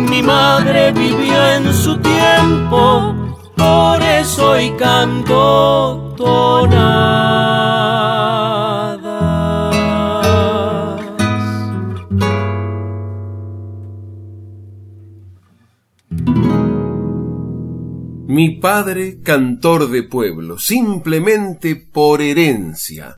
mi 0.10 0.22
madre 0.22 0.92
vivió 0.92 1.48
en 1.56 1.74
su 1.74 1.98
tiempo, 1.98 3.16
por 3.58 4.02
eso 4.02 4.52
hoy 4.52 4.72
canto 4.78 6.14
tonadas. 6.16 7.18
Mi 18.28 18.60
padre, 18.60 19.22
cantor 19.22 19.90
de 19.90 20.04
pueblo, 20.04 20.60
simplemente 20.60 21.76
por 21.76 22.22
herencia. 22.22 23.18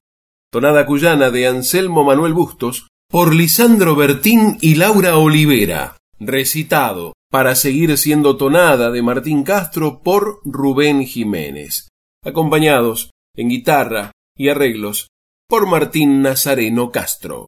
Tonada 0.52 0.86
cuyana 0.86 1.30
de 1.30 1.48
Anselmo 1.48 2.04
Manuel 2.04 2.34
Bustos, 2.34 2.88
por 3.10 3.36
Lisandro 3.36 3.96
Bertín 3.96 4.58
y 4.62 4.76
Laura 4.76 5.18
Olivera 5.18 5.98
recitado 6.20 7.14
para 7.32 7.56
seguir 7.56 7.98
siendo 7.98 8.38
tonada 8.38 8.90
de 8.92 9.02
Martín 9.02 9.44
Castro 9.44 10.02
por 10.02 10.40
Rubén 10.44 11.06
Jiménez, 11.06 11.90
acompañados 12.24 13.12
en 13.36 13.50
guitarra 13.50 14.12
y 14.36 14.50
arreglos 14.50 15.10
por 15.48 15.68
Martín 15.68 16.22
Nazareno 16.22 16.92
Castro. 16.92 17.48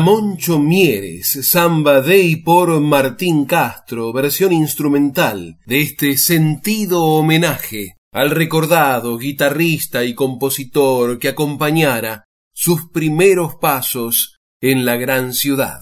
Moncho 0.00 0.58
Mieres, 0.58 1.38
samba 1.46 2.00
de 2.00 2.22
y 2.22 2.36
por 2.36 2.80
Martín 2.80 3.44
Castro, 3.44 4.12
versión 4.12 4.52
instrumental 4.52 5.58
de 5.66 5.82
este 5.82 6.16
sentido 6.16 7.02
homenaje 7.02 7.96
al 8.12 8.30
recordado 8.30 9.18
guitarrista 9.18 10.04
y 10.04 10.14
compositor 10.14 11.18
que 11.18 11.28
acompañara 11.28 12.24
sus 12.54 12.88
primeros 12.90 13.56
pasos 13.56 14.38
en 14.60 14.84
la 14.84 14.96
gran 14.96 15.32
ciudad. 15.32 15.80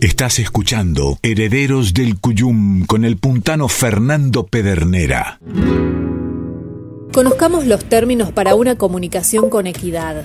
Estás 0.00 0.38
escuchando 0.38 1.18
Herederos 1.22 1.92
del 1.92 2.20
Cuyum 2.20 2.86
con 2.86 3.04
el 3.04 3.16
puntano 3.16 3.66
Fernando 3.66 4.46
Pedernera. 4.46 5.40
Conozcamos 7.12 7.66
los 7.66 7.84
términos 7.84 8.30
para 8.30 8.54
una 8.54 8.76
comunicación 8.76 9.50
con 9.50 9.66
equidad. 9.66 10.24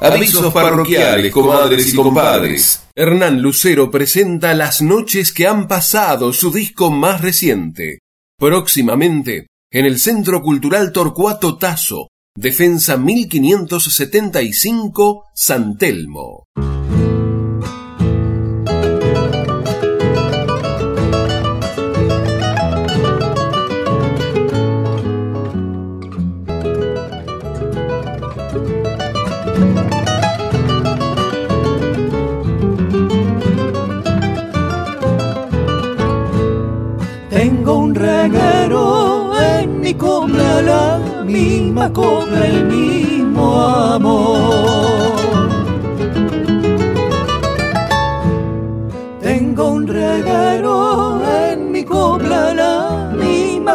Avisos 0.00 0.52
parroquiales, 0.52 1.32
comadres 1.32 1.92
y 1.92 1.96
compadres. 1.96 2.86
Hernán 2.94 3.40
Lucero 3.40 3.90
presenta 3.90 4.52
Las 4.52 4.82
noches 4.82 5.32
que 5.32 5.46
han 5.46 5.66
pasado, 5.66 6.34
su 6.34 6.52
disco 6.52 6.90
más 6.90 7.22
reciente. 7.22 8.00
Próximamente, 8.38 9.46
en 9.72 9.86
el 9.86 9.98
Centro 9.98 10.42
Cultural 10.42 10.92
Torcuato 10.92 11.56
Tazo, 11.56 12.08
Defensa 12.36 12.98
1575, 12.98 15.24
San 15.34 15.78
Telmo. 15.78 16.43
Tengo 37.30 37.78
un 37.78 37.94
reguero 37.96 39.32
en 39.40 39.80
mi 39.80 39.92
copla, 39.94 40.62
la 40.62 41.00
misma 41.24 41.92
copla, 41.92 42.46
el 42.46 42.64
mismo 42.66 43.60
amor. 43.60 44.73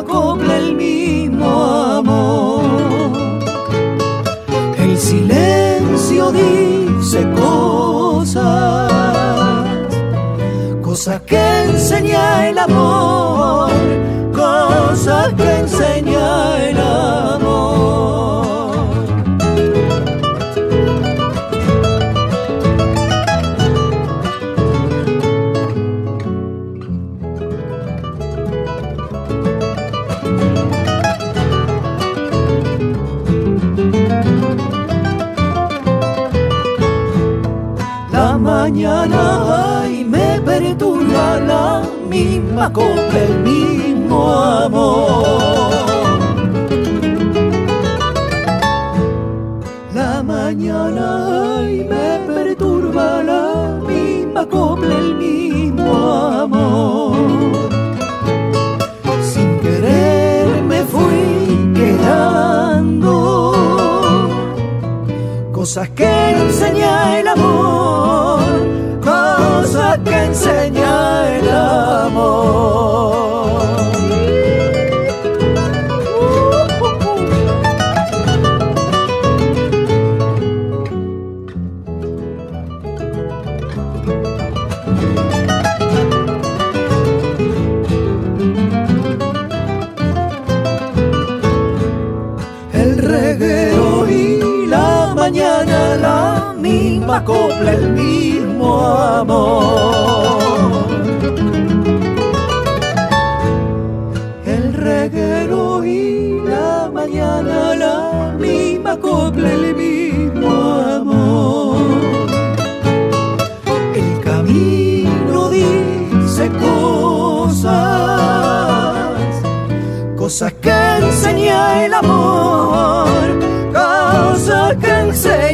Misma 0.09 0.21
copla, 0.21 0.57
el 0.57 0.75
mismo 0.75 1.45
amor. 1.99 2.63
El 4.77 4.97
silencio 4.97 6.31
dice 6.31 7.29
cosas 7.31 8.89
cosas 10.81 11.21
que 11.21 11.63
enseña 11.65 12.49
el 12.49 12.57
amor, 12.57 13.69
cosas 14.33 15.33
que 15.33 15.59
enseña 15.59 16.08
misma 42.19 42.71
copla, 42.73 43.19
el 43.27 43.39
mismo 43.39 44.31
amor. 44.65 46.19
La 49.93 50.23
mañana 50.23 51.07
y 51.69 51.77
me 51.93 52.09
perturba 52.27 53.23
la 53.23 53.79
misma 53.87 54.45
copla, 54.45 54.95
el 54.95 55.15
mismo 55.15 55.93
amor. 56.43 57.15
Sin 59.31 59.49
querer 59.59 60.47
me 60.71 60.83
fui 60.93 61.73
quedando 61.79 63.03
cosas 65.51 65.89
que 65.89 66.11
enseña 66.31 67.19
el 67.19 67.27
amor 67.27 67.68
que 69.97 70.23
enseña 70.25 71.37
el 71.37 71.49
amor. 71.49 73.28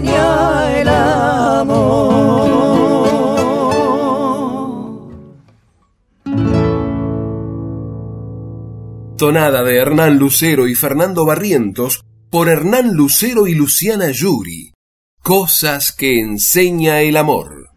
Enseña 0.05 0.81
el 0.81 0.87
amor. 0.87 1.95
Tonada 9.17 9.63
de 9.63 9.77
Hernán 9.77 10.17
Lucero 10.17 10.67
y 10.67 10.75
Fernando 10.75 11.25
Barrientos 11.25 12.03
por 12.29 12.49
Hernán 12.49 12.93
Lucero 12.93 13.47
y 13.47 13.55
Luciana 13.55 14.11
Yuri. 14.11 14.73
Cosas 15.21 15.91
que 15.91 16.19
enseña 16.19 17.01
el 17.01 17.17
amor. 17.17 17.69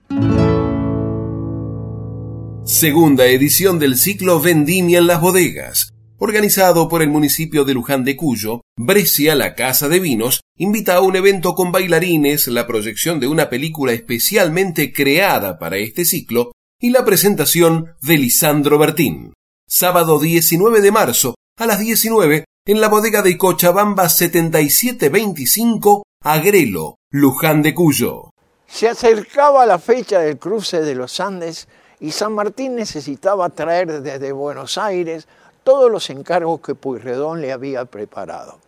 Segunda 2.65 3.27
edición 3.27 3.79
del 3.79 3.97
ciclo 3.97 4.41
Vendimia 4.41 4.99
en 4.99 5.07
las 5.07 5.21
bodegas. 5.21 5.95
Organizado 6.19 6.89
por 6.89 7.03
el 7.03 7.09
municipio 7.09 7.65
de 7.65 7.75
Luján 7.75 8.05
de 8.05 8.17
Cuyo, 8.17 8.61
Brescia, 8.77 9.35
la 9.35 9.55
Casa 9.55 9.89
de 9.89 10.01
Vinos, 10.01 10.41
invita 10.57 10.97
a 10.97 11.01
un 11.01 11.17
evento 11.17 11.55
con 11.55 11.73
bailarines, 11.73 12.49
la 12.49 12.67
proyección 12.67 13.21
de 13.21 13.29
una 13.29 13.49
película 13.49 13.93
especialmente 13.93 14.93
creada 14.93 15.59
para 15.59 15.77
este 15.77 16.05
ciclo 16.05 16.53
y 16.81 16.91
la 16.91 17.05
presentación 17.05 17.95
de 18.03 18.19
Lisandro 18.19 18.79
Bertín 18.79 19.33
sábado 19.69 20.19
19 20.19 20.81
de 20.81 20.91
marzo 20.91 21.35
a 21.59 21.67
las 21.67 21.79
19 21.79 22.47
en 22.65 22.81
la 22.81 22.89
bodega 22.89 23.21
de 23.21 23.37
Cochabamba 23.37 24.09
7725, 24.09 26.05
Agrelo, 26.25 26.97
Luján 27.11 27.61
de 27.63 27.75
Cuyo. 27.75 28.31
Se 28.67 28.89
acercaba 28.89 29.67
la 29.67 29.79
fecha 29.79 30.21
del 30.21 30.39
cruce 30.39 30.81
de 30.81 30.95
los 30.95 31.21
Andes 31.21 31.69
y 32.01 32.13
San 32.13 32.33
Martín 32.33 32.77
necesitaba 32.77 33.51
traer 33.51 34.01
desde 34.01 34.33
Buenos 34.33 34.79
Aires 34.79 35.29
todos 35.69 35.91
los 35.91 36.09
encargos 36.09 36.63
que 36.63 36.75
Puyredón 36.75 37.43
le 37.43 37.53
había 37.53 37.85
preparado. 37.85 38.59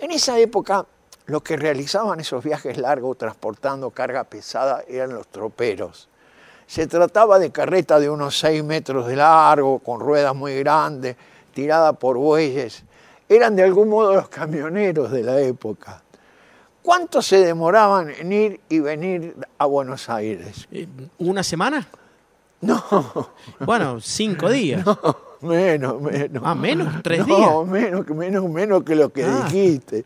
En 0.00 0.10
esa 0.10 0.36
época, 0.40 0.84
los 1.26 1.42
que 1.42 1.56
realizaban 1.56 2.18
esos 2.18 2.42
viajes 2.42 2.78
largos 2.78 3.16
transportando 3.16 3.90
carga 3.90 4.24
pesada 4.24 4.82
eran 4.88 5.14
los 5.14 5.28
troperos. 5.28 6.08
Se 6.66 6.88
trataba 6.88 7.38
de 7.38 7.52
carreta 7.52 8.00
de 8.00 8.10
unos 8.10 8.36
6 8.40 8.64
metros 8.64 9.06
de 9.06 9.14
largo, 9.14 9.78
con 9.78 10.00
ruedas 10.00 10.34
muy 10.34 10.58
grandes, 10.58 11.14
tirada 11.54 11.92
por 11.92 12.16
bueyes. 12.16 12.82
Eran 13.28 13.54
de 13.54 13.62
algún 13.62 13.88
modo 13.88 14.14
los 14.14 14.28
camioneros 14.28 15.12
de 15.12 15.22
la 15.22 15.38
época. 15.38 16.02
¿Cuánto 16.82 17.22
se 17.22 17.36
demoraban 17.36 18.10
en 18.10 18.32
ir 18.32 18.60
y 18.68 18.80
venir 18.80 19.36
a 19.58 19.66
Buenos 19.66 20.08
Aires? 20.08 20.66
¿Una 21.18 21.44
semana? 21.44 21.86
No. 22.62 23.30
Bueno, 23.60 24.00
cinco 24.00 24.50
días. 24.50 24.84
No, 24.94 25.33
menos, 25.44 26.00
menos. 26.00 26.42
Ah, 26.44 26.54
menos, 26.54 27.02
tres 27.02 27.20
no, 27.20 27.24
días. 27.36 27.40
No, 27.50 27.64
menos, 27.64 28.08
menos, 28.08 28.48
menos 28.50 28.82
que 28.84 28.94
lo 28.96 29.10
que 29.12 29.24
Ah. 29.24 29.44
dijiste. 29.44 30.04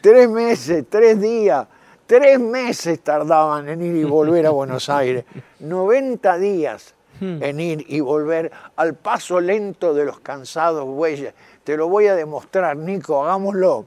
Tres 0.00 0.28
meses, 0.28 0.84
tres 0.88 1.20
días. 1.20 1.66
Tres 2.06 2.38
meses 2.38 3.00
tardaban 3.00 3.68
en 3.68 3.80
ir 3.82 3.96
y 3.96 4.04
volver 4.04 4.46
a 4.46 4.50
Buenos 4.50 4.88
Aires. 4.90 5.24
90 5.60 6.36
días 6.38 6.94
en 7.20 7.60
ir 7.60 7.86
y 7.88 8.00
volver 8.00 8.50
al 8.76 8.94
paso 8.94 9.40
lento 9.40 9.94
de 9.94 10.04
los 10.04 10.20
cansados 10.20 10.84
bueyes. 10.84 11.32
Te 11.62 11.76
lo 11.76 11.88
voy 11.88 12.08
a 12.08 12.14
demostrar, 12.14 12.76
Nico, 12.76 13.24
hagámoslo. 13.24 13.86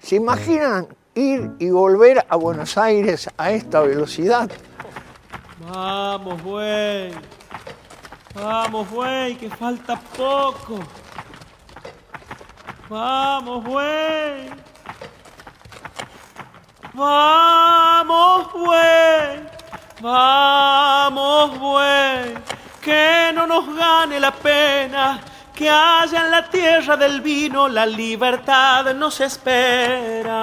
¿Se 0.00 0.16
imaginan 0.16 0.88
ir 1.14 1.50
y 1.58 1.70
volver 1.70 2.24
a 2.28 2.36
Buenos 2.36 2.76
Aires 2.76 3.28
a 3.36 3.52
esta 3.52 3.80
velocidad? 3.82 4.50
Vamos, 5.72 6.42
güey. 6.42 7.12
Vamos, 8.34 8.90
güey, 8.90 9.36
que 9.36 9.48
falta 9.48 9.98
poco. 10.16 10.80
Vamos, 12.88 13.64
güey. 13.64 14.50
Vamos, 16.92 18.52
güey. 18.52 19.40
Vamos, 20.00 21.58
güey. 21.58 22.34
Que 22.82 23.30
no 23.34 23.46
nos 23.46 23.74
gane 23.74 24.20
la 24.20 24.32
pena. 24.32 25.20
Que 25.54 25.70
haya 25.70 26.24
en 26.24 26.30
la 26.30 26.50
tierra 26.50 26.96
del 26.96 27.20
vino 27.20 27.68
la 27.68 27.86
libertad 27.86 28.92
nos 28.94 29.20
espera. 29.20 30.42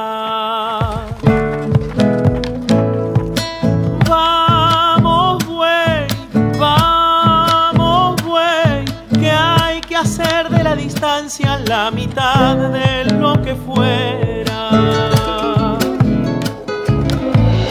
De 10.17 10.61
la 10.61 10.75
distancia 10.75 11.57
la 11.67 11.89
mitad 11.89 12.57
de 12.57 13.05
lo 13.13 13.41
que 13.41 13.55
fuera. 13.55 14.69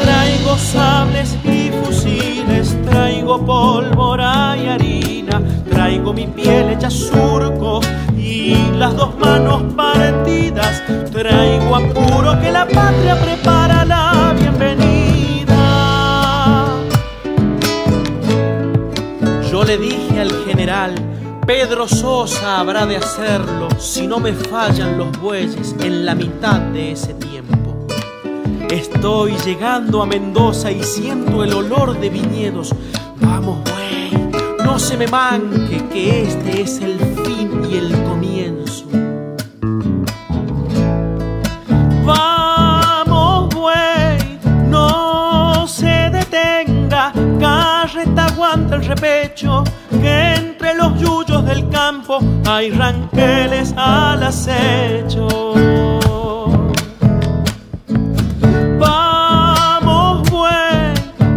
Traigo 0.02 0.56
sables 0.56 1.36
y 1.44 1.70
fusiles, 1.84 2.74
traigo 2.88 3.44
pólvora 3.44 4.56
y 4.56 4.68
harina, 4.68 5.42
traigo 5.68 6.14
mi 6.14 6.28
piel 6.28 6.70
hecha 6.70 6.88
surco 6.88 7.80
y 8.16 8.54
las 8.74 8.96
dos 8.96 9.18
manos 9.18 9.74
partidas, 9.74 10.82
traigo 11.12 11.76
apuro 11.76 12.40
que 12.40 12.50
la 12.50 12.66
patria 12.66 13.20
prepara 13.20 13.59
Pedro 21.52 21.88
Sosa 21.88 22.60
habrá 22.60 22.86
de 22.86 22.96
hacerlo 22.96 23.66
si 23.76 24.06
no 24.06 24.20
me 24.20 24.32
fallan 24.32 24.96
los 24.96 25.10
bueyes 25.20 25.74
en 25.80 26.06
la 26.06 26.14
mitad 26.14 26.60
de 26.60 26.92
ese 26.92 27.12
tiempo. 27.14 27.88
Estoy 28.70 29.32
llegando 29.44 30.00
a 30.00 30.06
Mendoza 30.06 30.70
y 30.70 30.80
siento 30.84 31.42
el 31.42 31.52
olor 31.52 31.98
de 31.98 32.08
viñedos. 32.08 32.72
Vamos, 33.16 33.68
güey, 33.68 34.30
no 34.64 34.78
se 34.78 34.96
me 34.96 35.08
manque 35.08 35.84
que 35.88 36.22
este 36.22 36.62
es 36.62 36.80
el 36.80 37.00
fin 37.24 37.66
y 37.68 37.78
el 37.78 38.00
comienzo. 38.04 38.84
Vamos, 42.04 43.52
güey, 43.52 44.38
no 44.68 45.66
se 45.66 46.10
detenga, 46.10 47.12
carreta 47.40 48.26
aguanta 48.26 48.76
el 48.76 48.84
repecho, 48.84 49.64
del 51.42 51.68
campo 51.68 52.18
hay 52.46 52.70
ranqueles 52.70 53.72
al 53.76 54.22
acecho. 54.22 55.28
Vamos, 58.78 60.30
güey, 60.30 60.94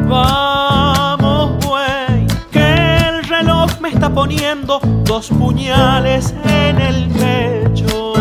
vamos, 0.07 1.65
güey, 1.65 2.27
que 2.51 2.97
el 3.07 3.23
reloj 3.23 3.69
me 3.79 3.89
está 3.89 4.13
poniendo 4.13 4.79
dos 5.05 5.29
puñales 5.29 6.33
en 6.45 6.79
el 6.79 7.07
pecho. 7.09 8.13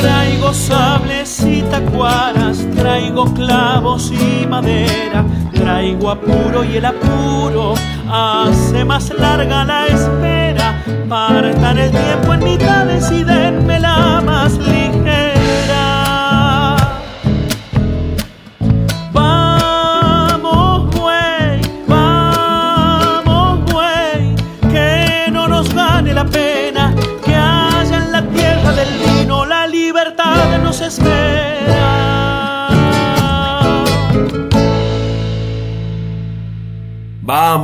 Traigo 0.00 0.54
sables 0.54 1.40
y 1.44 1.62
tacuaras, 1.62 2.66
traigo 2.76 3.24
clavos 3.34 4.12
y 4.12 4.46
madera, 4.46 5.24
traigo 5.52 6.10
apuro 6.10 6.64
y 6.64 6.76
el 6.76 6.84
apuro 6.84 7.74
hace 8.10 8.84
más 8.84 9.10
larga 9.10 9.64
la 9.64 9.86
espera. 9.86 10.82
Partan 11.08 11.78
el 11.78 11.90
tiempo 11.90 12.34
en 12.34 12.44
mitades 12.44 13.10
y 13.10 13.24
denme 13.24 13.80
la 13.80 14.20
más 14.24 14.52
ligera. 14.58 15.86
Vamos, 19.12 20.94
güey, 20.96 21.60
vamos, 21.86 23.72
güey, 23.72 24.36
que 24.70 25.30
no 25.32 25.48
nos 25.48 25.74
gane 25.74 26.12
la 26.14 26.24
pena, 26.24 26.94
que 27.24 27.34
haya 27.34 27.96
en 28.04 28.12
la 28.12 28.22
tierra 28.22 28.72
del 28.72 28.88
vino 28.98 29.44
la 29.46 29.66
libertad 29.66 30.58
nos 30.62 30.80
espera. 30.80 31.57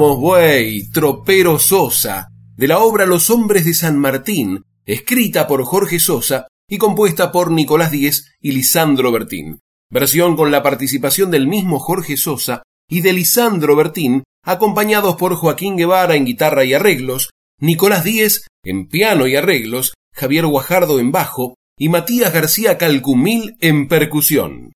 Vamos, 0.06 0.90
Tropero 0.92 1.58
Sosa, 1.58 2.28
de 2.56 2.68
la 2.68 2.78
obra 2.80 3.06
Los 3.06 3.30
Hombres 3.30 3.64
de 3.64 3.72
San 3.72 3.98
Martín, 3.98 4.62
escrita 4.84 5.46
por 5.46 5.64
Jorge 5.64 5.98
Sosa 5.98 6.46
y 6.68 6.76
compuesta 6.76 7.32
por 7.32 7.50
Nicolás 7.50 7.90
Díez 7.90 8.26
y 8.38 8.52
Lisandro 8.52 9.10
Bertín. 9.12 9.60
Versión 9.90 10.36
con 10.36 10.50
la 10.50 10.62
participación 10.62 11.30
del 11.30 11.48
mismo 11.48 11.78
Jorge 11.78 12.18
Sosa 12.18 12.62
y 12.86 13.00
de 13.00 13.14
Lisandro 13.14 13.76
Bertín, 13.76 14.24
acompañados 14.44 15.16
por 15.16 15.36
Joaquín 15.36 15.78
Guevara 15.78 16.16
en 16.16 16.26
guitarra 16.26 16.64
y 16.64 16.74
arreglos, 16.74 17.30
Nicolás 17.58 18.04
Díez 18.04 18.46
en 18.62 18.88
piano 18.88 19.26
y 19.26 19.36
arreglos, 19.36 19.94
Javier 20.14 20.44
Guajardo 20.46 21.00
en 21.00 21.12
bajo 21.12 21.54
y 21.78 21.88
Matías 21.88 22.30
García 22.30 22.76
Calcumil 22.76 23.56
en 23.60 23.88
percusión. 23.88 24.70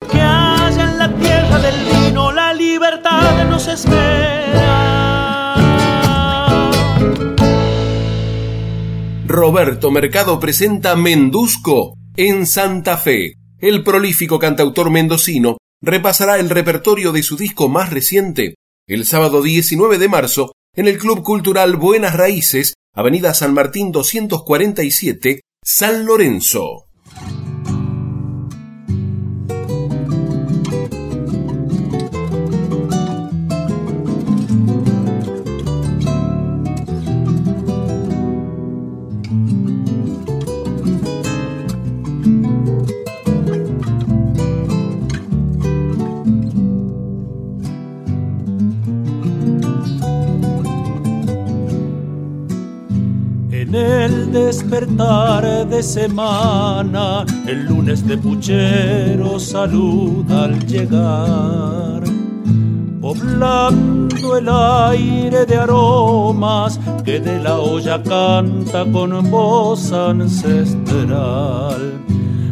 Roberto 9.29 9.91
Mercado 9.91 10.39
presenta 10.39 10.95
Mendusco 10.95 11.93
en 12.17 12.47
Santa 12.47 12.97
Fe. 12.97 13.35
El 13.59 13.83
prolífico 13.83 14.39
cantautor 14.39 14.89
mendocino 14.89 15.59
repasará 15.83 16.39
el 16.39 16.49
repertorio 16.49 17.11
de 17.11 17.21
su 17.21 17.37
disco 17.37 17.69
más 17.69 17.91
reciente 17.91 18.55
el 18.87 19.05
sábado 19.05 19.43
19 19.43 19.99
de 19.99 20.07
marzo 20.09 20.53
en 20.75 20.87
el 20.87 20.97
Club 20.97 21.21
Cultural 21.21 21.75
Buenas 21.75 22.15
Raíces, 22.15 22.73
Avenida 22.91 23.35
San 23.35 23.53
Martín 23.53 23.91
247, 23.91 25.41
San 25.63 26.07
Lorenzo. 26.07 26.87
Despertar 54.31 55.67
de 55.67 55.81
semana, 55.83 57.25
el 57.47 57.65
lunes 57.65 58.05
de 58.07 58.17
puchero 58.17 59.39
saluda 59.39 60.45
al 60.45 60.65
llegar. 60.65 62.03
Poblando 63.01 64.37
el 64.37 64.49
aire 64.49 65.45
de 65.45 65.57
aromas 65.57 66.79
que 67.03 67.19
de 67.19 67.39
la 67.39 67.57
olla 67.57 68.01
canta 68.03 68.85
con 68.91 69.29
voz 69.29 69.91
ancestral. 69.91 71.81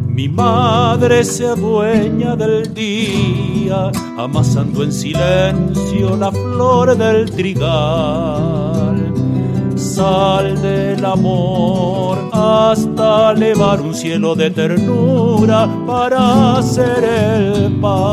Mi 0.07 0.27
madre 0.29 1.23
se 1.23 1.47
adueña 1.47 2.35
del 2.35 2.73
día, 2.73 3.91
amasando 4.17 4.83
en 4.83 4.91
silencio 4.91 6.17
la 6.17 6.31
flor 6.31 6.97
del 6.97 7.29
trigal 7.29 9.26
sal 9.97 10.61
del 10.61 11.03
amor 11.03 12.29
hasta 12.31 13.31
elevar 13.31 13.81
un 13.81 13.95
cielo 13.95 14.35
de 14.35 14.51
ternura 14.51 15.67
para 15.87 16.57
hacer 16.57 17.03
el 17.03 17.71
pan. 17.81 18.06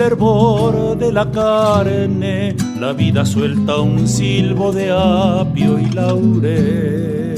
El 0.00 0.06
hervor 0.06 0.96
de 0.96 1.12
la 1.12 1.30
carne, 1.30 2.56
la 2.78 2.94
vida 2.94 3.26
suelta 3.26 3.80
un 3.80 4.08
silbo 4.08 4.72
de 4.72 4.90
apio 4.90 5.78
y 5.78 5.90
laurel. 5.90 7.34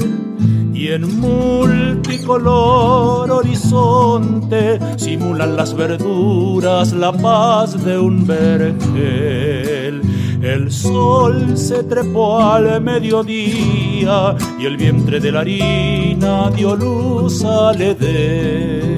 Y 0.73 0.87
en 0.87 1.19
multicolor 1.19 3.29
horizonte 3.31 4.79
simulan 4.97 5.57
las 5.57 5.75
verduras 5.75 6.93
la 6.93 7.11
paz 7.11 7.83
de 7.83 7.99
un 7.99 8.25
vergel. 8.25 10.01
El 10.41 10.71
sol 10.71 11.57
se 11.57 11.83
trepó 11.83 12.39
al 12.39 12.79
mediodía 12.81 14.37
y 14.59 14.65
el 14.65 14.77
vientre 14.77 15.19
de 15.19 15.33
la 15.33 15.41
harina 15.41 16.49
dio 16.51 16.77
luz 16.77 17.43
al 17.43 17.81
edén 17.81 18.92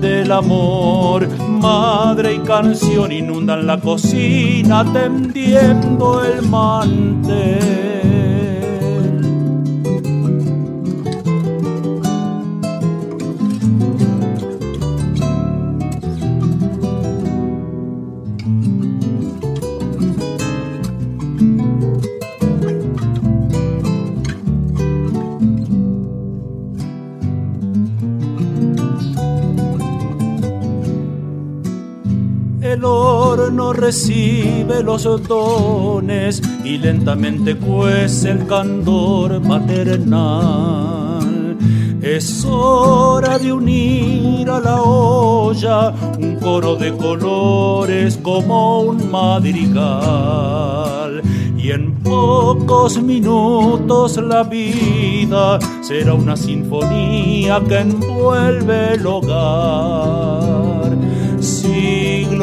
del 0.00 0.32
amor, 0.32 1.28
madre 1.48 2.34
y 2.34 2.38
canción 2.40 3.12
inundan 3.12 3.66
la 3.66 3.78
cocina 3.78 4.84
tendiendo 4.92 6.24
el 6.24 6.42
mantel. 6.42 7.83
Recibe 33.84 34.82
los 34.82 35.04
dones 35.28 36.40
y 36.64 36.78
lentamente 36.78 37.54
cuece 37.54 38.30
el 38.30 38.46
candor 38.46 39.40
maternal. 39.40 41.20
Es 42.00 42.46
hora 42.46 43.38
de 43.38 43.52
unir 43.52 44.48
a 44.48 44.58
la 44.58 44.80
olla 44.80 45.92
un 46.18 46.36
coro 46.36 46.76
de 46.76 46.96
colores 46.96 48.18
como 48.22 48.80
un 48.80 49.10
madrigal. 49.10 49.92
Y 51.58 51.70
en 51.70 51.92
pocos 51.96 53.02
minutos 53.02 54.16
la 54.16 54.44
vida 54.44 55.58
será 55.82 56.14
una 56.14 56.38
sinfonía 56.38 57.60
que 57.68 57.80
envuelve 57.80 58.94
el 58.94 59.06
hogar 59.06 60.94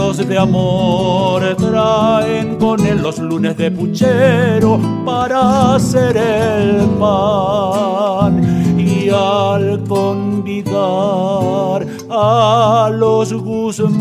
de 0.02 0.38
amor 0.38 1.56
traen 1.58 2.58
con 2.58 2.86
él 2.86 3.02
los 3.04 3.20
lunes 3.20 3.56
de 3.56 3.70
puchero 3.70 4.80
para 5.06 5.76
hacer 5.76 6.18
el 6.18 6.88
pan. 7.00 8.80
Y 8.80 9.10
al 9.10 9.84
convidar 9.88 11.86
a 12.10 12.90
los 12.92 13.32
Guzmán, 13.32 14.00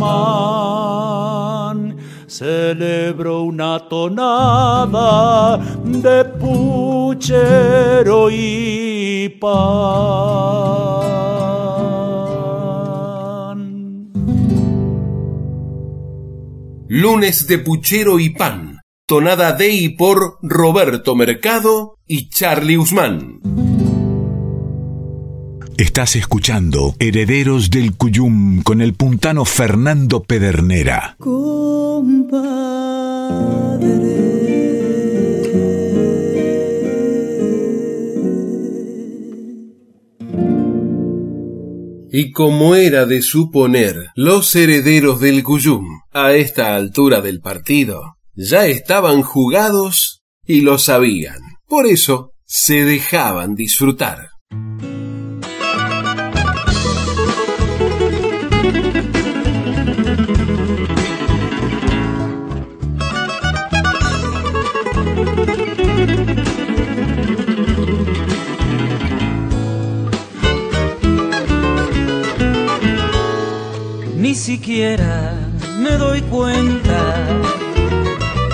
celebro 2.26 3.42
una 3.42 3.78
tonada 3.88 5.58
de 5.84 6.24
puchero 6.24 8.30
y 8.30 9.28
pan. 9.38 11.09
Lunes 16.92 17.46
de 17.46 17.60
Puchero 17.60 18.18
y 18.18 18.30
Pan, 18.30 18.80
tonada 19.06 19.52
de 19.52 19.68
y 19.68 19.90
por 19.90 20.38
Roberto 20.42 21.14
Mercado 21.14 21.94
y 22.04 22.30
Charlie 22.30 22.78
Usman. 22.78 23.38
Estás 25.78 26.16
escuchando 26.16 26.96
Herederos 26.98 27.70
del 27.70 27.94
Cuyum 27.96 28.62
con 28.62 28.80
el 28.80 28.94
puntano 28.94 29.44
Fernando 29.44 30.24
Pedernera. 30.24 31.16
Y 42.12 42.32
como 42.32 42.74
era 42.74 43.06
de 43.06 43.22
suponer, 43.22 43.94
los 44.16 44.56
herederos 44.56 45.20
del 45.20 45.44
Cuyum, 45.44 45.86
a 46.12 46.32
esta 46.32 46.74
altura 46.74 47.20
del 47.20 47.40
partido, 47.40 48.16
ya 48.34 48.66
estaban 48.66 49.22
jugados 49.22 50.24
y 50.44 50.62
lo 50.62 50.78
sabían. 50.78 51.38
Por 51.68 51.86
eso 51.86 52.32
se 52.44 52.84
dejaban 52.84 53.54
disfrutar. 53.54 54.29
Siquiera 74.40 75.34
me 75.78 75.98
doy 75.98 76.22
cuenta. 76.22 77.00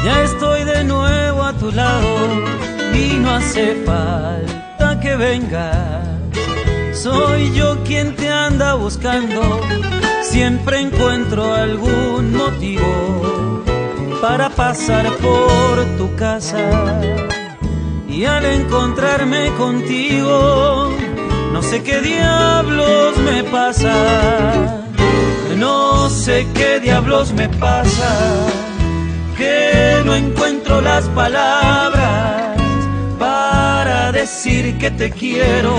Ya 0.05 0.22
estoy 0.24 0.64
de 0.64 0.82
nuevo 0.82 1.45
a 1.45 1.53
tu 1.53 1.70
lado 1.70 2.16
y 2.93 3.14
no 3.20 3.30
hace 3.30 3.84
falta 3.84 4.99
que 5.01 5.14
vengas. 5.14 6.09
soy 6.93 7.53
yo 7.55 7.84
quien 7.84 8.16
te 8.16 8.28
anda 8.28 8.74
buscando. 8.74 9.61
Siempre 10.22 10.80
encuentro 10.80 11.55
algún 11.55 12.37
motivo 12.37 13.62
para 14.20 14.51
pasar 14.51 15.07
por 15.18 15.84
tu 15.99 16.16
casa. 16.16 17.01
Y 18.09 18.24
al 18.24 18.45
encontrarme 18.45 19.53
contigo, 19.57 20.91
no 21.53 21.62
sé 21.62 21.84
qué 21.84 22.01
diablos 22.01 23.18
me 23.18 23.45
pasa. 23.45 24.86
No 25.57 26.11
sé 26.11 26.46
qué 26.54 26.80
diablos 26.80 27.32
me 27.32 27.48
pasa. 27.48 28.46
Que 29.36 30.02
no 30.04 30.14
encuentro 30.14 30.80
las 30.80 31.04
palabras 31.11 32.57
para 33.18 34.12
decir 34.12 34.78
que 34.78 34.90
te 34.90 35.11
quiero. 35.11 35.74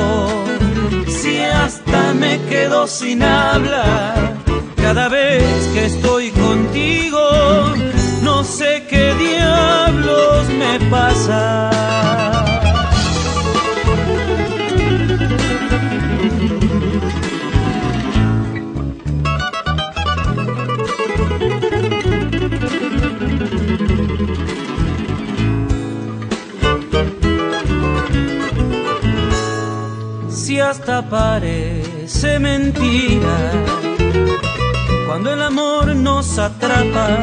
Si 1.07 1.38
hasta 1.39 2.13
me 2.13 2.39
quedo 2.49 2.88
sin 2.88 3.23
hablar 3.23 4.36
cada 4.75 5.09
vez 5.09 5.43
que 5.73 5.86
estoy 5.86 6.32
contigo, 6.32 7.19
no 8.23 8.43
sé 8.43 8.86
qué 8.89 9.13
diablos 9.15 10.47
me 10.49 10.80
pasa. 10.89 12.07
Hasta 30.70 31.01
parece 31.01 32.39
mentira, 32.39 33.38
cuando 35.07 35.32
el 35.32 35.41
amor 35.41 35.95
nos 35.95 36.38
atrapa, 36.38 37.20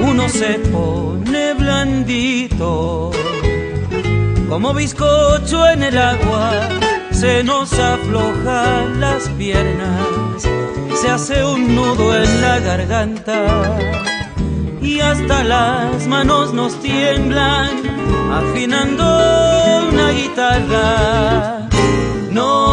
uno 0.00 0.26
se 0.30 0.58
pone 0.70 1.52
blandito, 1.52 3.10
como 4.48 4.72
bizcocho 4.72 5.68
en 5.68 5.82
el 5.82 5.98
agua, 5.98 6.50
se 7.10 7.44
nos 7.44 7.78
aflojan 7.78 9.00
las 9.00 9.28
piernas, 9.30 10.42
se 10.94 11.10
hace 11.10 11.44
un 11.44 11.74
nudo 11.74 12.16
en 12.16 12.40
la 12.40 12.58
garganta 12.58 13.76
y 14.80 15.00
hasta 15.00 15.44
las 15.44 16.06
manos 16.06 16.54
nos 16.54 16.80
tiemblan 16.80 17.70
afinando 18.32 19.04
una 19.90 20.10
guitarra. 20.10 21.61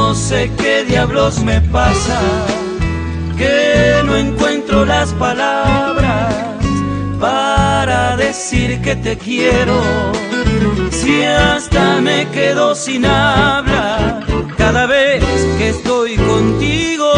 No 0.09 0.15
sé 0.15 0.51
qué 0.57 0.85
diablos 0.85 1.39
me 1.43 1.61
pasa, 1.61 2.19
que 3.37 4.01
no 4.03 4.15
encuentro 4.15 4.83
las 4.83 5.13
palabras 5.13 6.33
para 7.19 8.17
decir 8.17 8.81
que 8.81 8.95
te 8.95 9.19
quiero. 9.19 9.79
Si 10.89 11.21
hasta 11.21 12.01
me 12.01 12.27
quedo 12.29 12.73
sin 12.73 13.05
habla 13.05 14.21
cada 14.57 14.87
vez 14.87 15.23
que 15.59 15.69
estoy 15.69 16.17
contigo, 16.17 17.13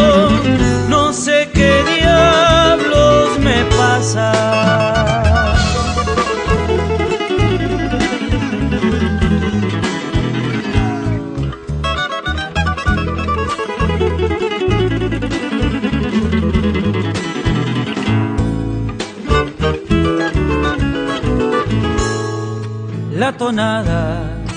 no 0.90 1.14
sé 1.14 1.48
qué 1.54 1.82
diablos 1.96 3.38
me 3.38 3.64
pasa. 3.74 5.01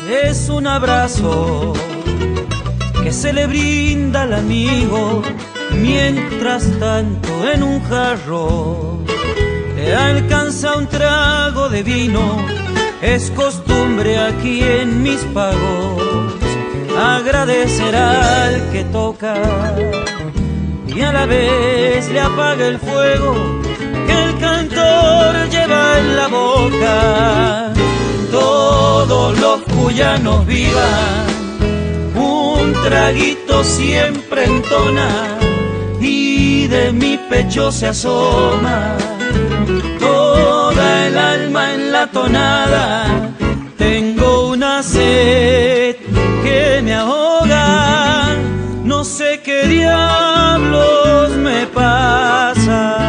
Es 0.08 0.48
un 0.50 0.68
abrazo 0.68 1.74
que 3.02 3.12
se 3.12 3.34
le 3.34 3.48
brinda 3.48 4.22
al 4.22 4.34
amigo 4.34 5.24
mientras 5.72 6.70
tanto 6.80 7.52
en 7.52 7.64
un 7.64 7.82
jarro 7.86 9.00
le 9.76 9.96
alcanza 9.96 10.78
un 10.78 10.86
trago 10.86 11.68
de 11.70 11.82
vino. 11.82 12.38
Es 13.02 13.32
costumbre 13.32 14.20
aquí 14.20 14.62
en 14.62 15.02
mis 15.02 15.22
pagos 15.34 16.36
agradecer 16.96 17.96
al 17.96 18.70
que 18.72 18.84
toca 18.86 19.36
y 20.88 21.02
a 21.02 21.12
la 21.12 21.26
vez 21.26 22.08
le 22.10 22.20
apaga 22.20 22.68
el 22.68 22.78
fuego 22.78 23.34
que 24.06 24.24
el 24.26 24.38
cantor 24.38 25.50
lleva 25.50 26.00
en 26.00 26.16
la 26.16 26.28
boca 26.28 27.76
todos 28.36 29.40
los 29.40 29.62
cuyanos 29.74 30.46
vivan, 30.46 31.26
un 32.16 32.74
traguito 32.84 33.64
siempre 33.64 34.44
entona 34.44 35.10
y 36.02 36.68
de 36.68 36.92
mi 36.92 37.18
pecho 37.30 37.72
se 37.72 37.88
asoma 37.88 38.98
toda 40.00 41.08
el 41.08 41.18
alma 41.18 41.74
en 41.76 41.92
la 41.94 42.08
tonada. 42.08 42.86
Tengo 43.78 44.50
una 44.50 44.84
sed 44.84 45.96
que 46.44 46.82
me 46.84 46.94
ahoga, 46.94 48.36
no 48.84 49.06
sé 49.06 49.42
qué 49.46 49.68
diablos 49.68 51.30
me 51.38 51.68
pasa. 51.68 53.05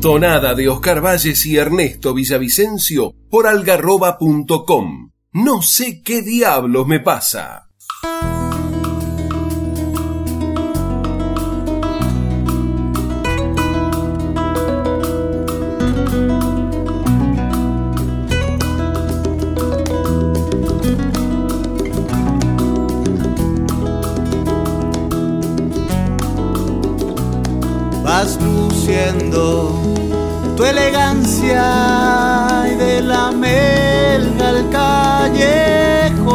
Tonada 0.00 0.54
de 0.54 0.66
Oscar 0.70 1.04
Valles 1.04 1.44
y 1.44 1.58
Ernesto 1.58 2.14
Villavicencio 2.14 3.12
por 3.28 3.46
algarroba.com. 3.46 5.10
No 5.32 5.60
sé 5.60 6.00
qué 6.02 6.22
diablos 6.22 6.86
me 6.86 7.00
pasa. 7.00 7.68
Vas 28.02 28.38
tu 30.56 30.64
elegancia 30.64 31.64
y 32.70 32.74
de 32.74 33.00
la 33.02 33.30
melga 33.30 34.48
al 34.48 34.68
callejón. 34.70 36.32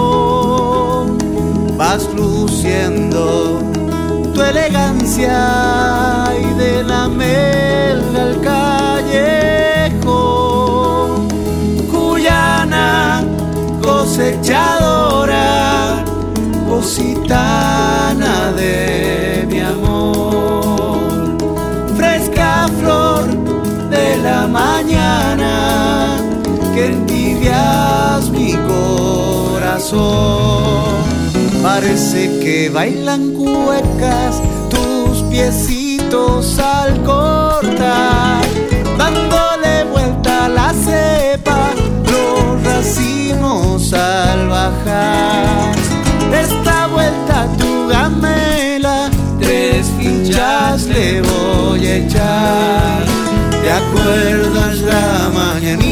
Vas 1.78 2.08
luciendo 2.16 3.60
tu 4.34 4.42
elegancia 4.42 5.38
y 6.40 6.54
de 6.54 6.84
la 6.84 7.10
melga 7.10 8.22
al 8.24 8.42
callejón. 8.42 9.68
Cuyana 11.92 13.24
cosechadora, 13.82 15.46
cositana 16.70 17.45
Parece 31.62 32.40
que 32.40 32.70
bailan 32.74 33.34
cuecas 33.34 34.42
tus 34.68 35.22
piecitos 35.30 36.58
al 36.58 37.04
cortar, 37.04 38.42
dándole 38.98 39.84
vuelta 39.92 40.50
la 40.50 40.74
cepa, 40.74 41.70
los 42.04 42.64
racimos 42.64 43.94
al 43.94 44.48
bajar. 44.48 45.76
Esta 46.34 46.88
vuelta 46.88 47.48
tu 47.60 47.88
gamela, 47.88 49.12
tres 49.40 49.86
fichas 50.00 50.88
le 50.88 51.22
voy 51.22 51.86
a 51.86 51.96
echar. 51.98 53.04
¿Te 53.62 53.72
acuerdas 53.72 54.80
la 54.80 55.30
mañanita 55.32 55.85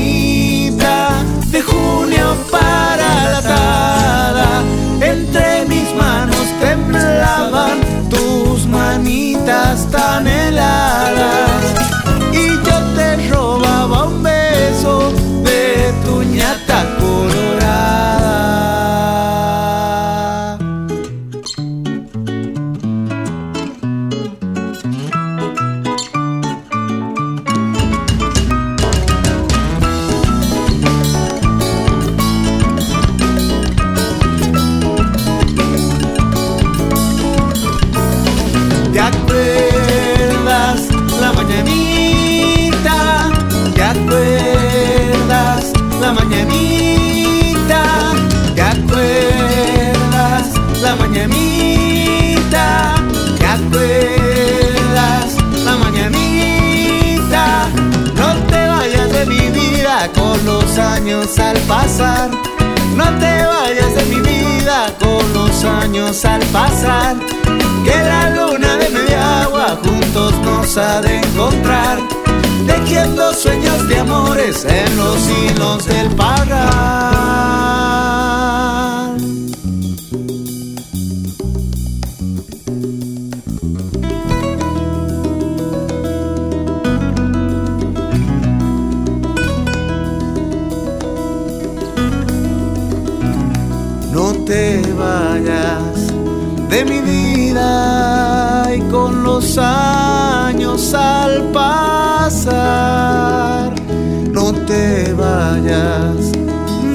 al 61.24 61.58
pasar. 61.68 62.30
No 62.96 63.06
te 63.18 63.46
vayas 63.46 63.96
de 63.96 64.06
mi 64.14 64.20
vida 64.20 64.94
con 65.00 65.34
los 65.34 65.64
años 65.64 66.26
al 66.26 66.42
pasar. 66.48 67.16
Que 67.86 67.96
la 67.96 68.30
luna 68.30 68.76
de 68.76 68.90
media 68.90 69.44
agua 69.44 69.80
juntos 69.82 70.34
nos 70.44 70.78
ha 70.78 71.02
de 71.02 71.20
encontrar. 71.20 72.00
Tejiendo 72.68 73.34
sueños 73.34 73.88
de 73.88 74.00
amores 74.00 74.66
en 74.66 74.98
los 74.98 75.18
hilos 75.30 75.86
del 75.86 76.10
pagar. 76.10 77.13
Y 97.56 98.80
con 98.92 99.24
los 99.24 99.58
años 99.58 100.94
al 100.94 101.44
pasar. 101.52 102.54
No 104.32 104.54
te 104.66 105.14
vayas 105.14 106.32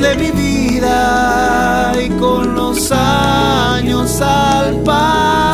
de 0.00 0.14
mi 0.16 0.30
vida 0.30 1.92
y 2.02 2.09
con 2.20 2.54
los 2.54 2.90
años 2.92 4.20
al 4.20 4.76
pasar. 4.82 5.47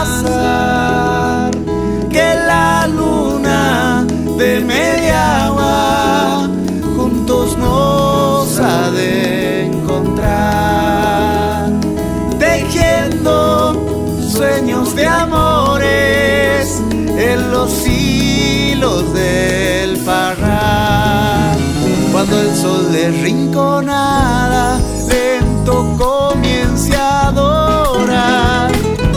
Sol 22.54 22.92
de 22.92 23.10
rinconada 23.10 24.78
lento 25.08 25.96
comience 25.98 26.94
a 26.94 27.28
adorar 27.28 28.70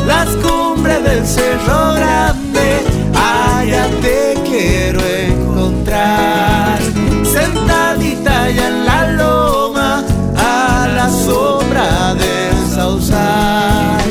las 0.05 0.27
cumbres 0.37 1.03
del 1.03 1.25
cerro 1.25 1.93
grande, 1.93 2.83
allá 3.13 3.87
te 4.01 4.33
quiero 4.49 5.01
encontrar. 5.01 6.79
Sentadita 7.23 8.43
allá 8.45 8.67
en 8.69 8.85
la 8.85 9.11
loma, 9.11 10.03
a 10.35 10.87
la 10.95 11.09
sombra 11.09 12.15
del 12.15 12.75
sausal. 12.75 14.01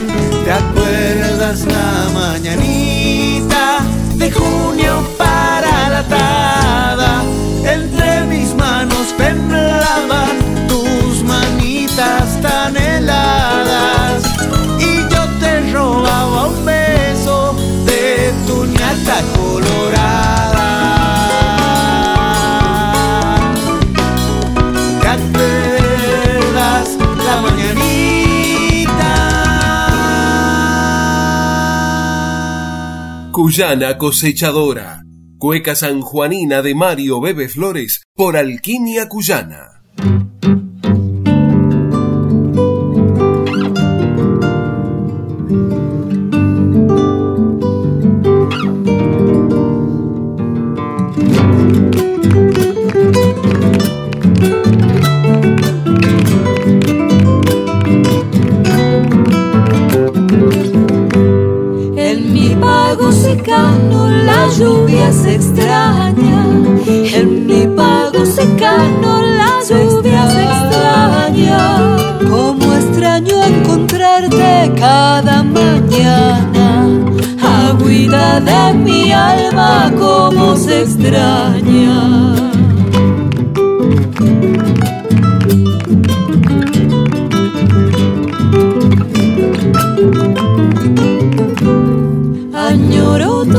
¿Te 0.45 0.53
acuerdas 0.53 1.65
la 1.65 2.11
mañanita 2.15 2.76
ñata 19.17 19.39
colorada. 19.39 20.69
¿Te 25.01 25.09
acuerdas 25.09 26.99
la 27.25 27.41
mañanita? 27.43 29.13
Cuyana 33.33 33.99
cosechadora. 33.99 35.03
Cueca 35.39 35.75
sanjuanina 35.75 36.63
de 36.63 36.75
Mario 36.75 37.21
Bebe 37.21 37.49
Flores 37.49 38.03
por 38.15 38.39
Alquimia 38.39 39.07
Cuyana. 39.09 39.83
Se 65.13 65.35
extraña. 65.37 66.45
En 66.87 67.47
mi 67.47 67.67
pago 67.77 68.25
secano 68.27 69.23
la 69.23 69.61
lluvia 69.69 70.29
se 70.31 70.43
extraña. 70.43 71.97
Como 72.31 72.75
extraño 72.75 73.43
encontrarte 73.43 74.73
cada 74.77 75.43
mañana. 75.43 76.89
Agüita 77.69 78.41
de 78.41 78.75
mi 78.75 79.13
alma, 79.13 79.93
como 79.99 80.57
se 80.57 80.83
extraña. 80.83 82.37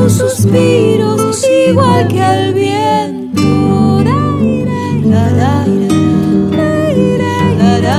Suspiros 0.08 0.97
Cuál 1.78 2.08
que 2.08 2.20
el 2.20 2.54
viento, 2.56 4.02
la 4.04 4.20
ira, 4.42 5.22
la 5.40 5.68
ira, 5.68 6.02
la 6.58 6.72
ira, 7.06 7.36
la 7.86 7.98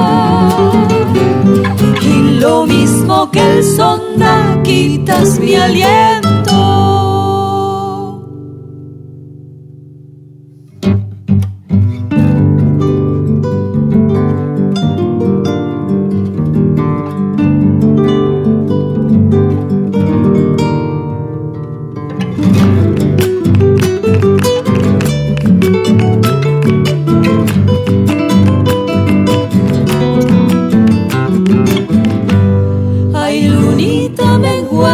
y 1.99 2.39
lo 2.39 2.67
mismo 2.67 3.31
que 3.31 3.41
el 3.57 3.63
soná 3.63 4.61
que 4.63 5.01
das 5.03 5.39
mi 5.39 5.55
aliento. 5.55 6.22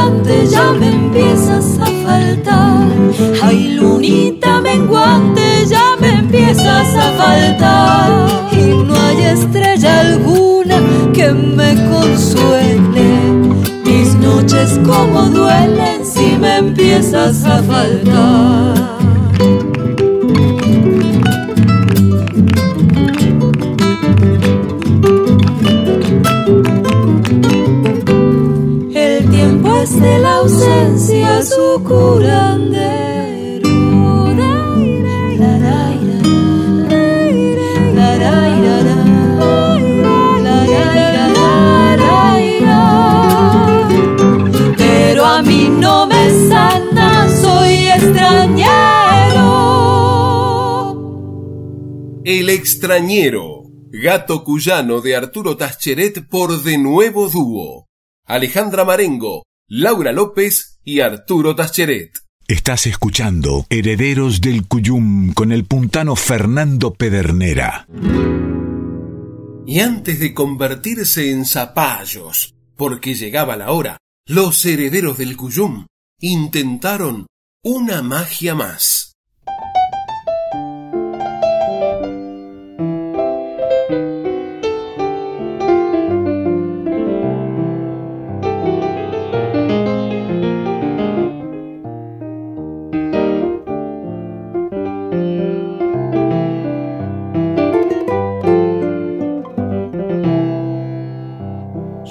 Menguante, 0.09 0.47
ya 0.47 0.71
me 0.71 0.87
empiezas 0.89 1.79
a 1.79 1.85
faltar. 1.85 2.87
Ay, 3.41 3.73
lunita 3.73 4.59
menguante, 4.61 5.65
ya 5.67 5.95
me 5.99 6.09
empiezas 6.09 6.95
a 6.95 7.11
faltar. 7.11 8.27
Y 8.51 8.83
no 8.83 8.95
hay 8.95 9.21
estrella 9.23 10.01
alguna 10.01 10.81
que 11.13 11.31
me 11.31 11.75
consuele. 11.89 13.09
Mis 13.85 14.15
noches 14.15 14.79
como 14.85 15.23
duelen 15.23 16.05
si 16.05 16.37
me 16.37 16.57
empiezas 16.57 17.45
a 17.45 17.61
faltar. 17.63 18.78
El 52.49 52.55
extrañero. 52.55 53.65
Gato 53.91 54.43
cuyano 54.43 55.01
de 55.01 55.15
Arturo 55.15 55.55
Tascheret 55.55 56.27
por 56.27 56.63
De 56.63 56.79
Nuevo 56.79 57.29
Dúo. 57.29 57.85
Alejandra 58.25 58.83
Marengo, 58.83 59.43
Laura 59.67 60.11
López 60.11 60.79
y 60.83 61.01
Arturo 61.01 61.55
Tascheret. 61.55 62.11
Estás 62.47 62.87
escuchando 62.87 63.67
Herederos 63.69 64.41
del 64.41 64.67
Cuyum 64.67 65.33
con 65.33 65.51
el 65.51 65.65
puntano 65.65 66.15
Fernando 66.15 66.91
Pedernera. 66.91 67.85
Y 69.67 69.79
antes 69.81 70.19
de 70.19 70.33
convertirse 70.33 71.29
en 71.29 71.45
zapallos, 71.45 72.55
porque 72.75 73.13
llegaba 73.13 73.57
la 73.57 73.71
hora, 73.71 73.97
los 74.25 74.65
herederos 74.65 75.19
del 75.19 75.37
Cuyum 75.37 75.85
intentaron 76.19 77.27
una 77.63 78.01
magia 78.01 78.55
más. 78.55 79.08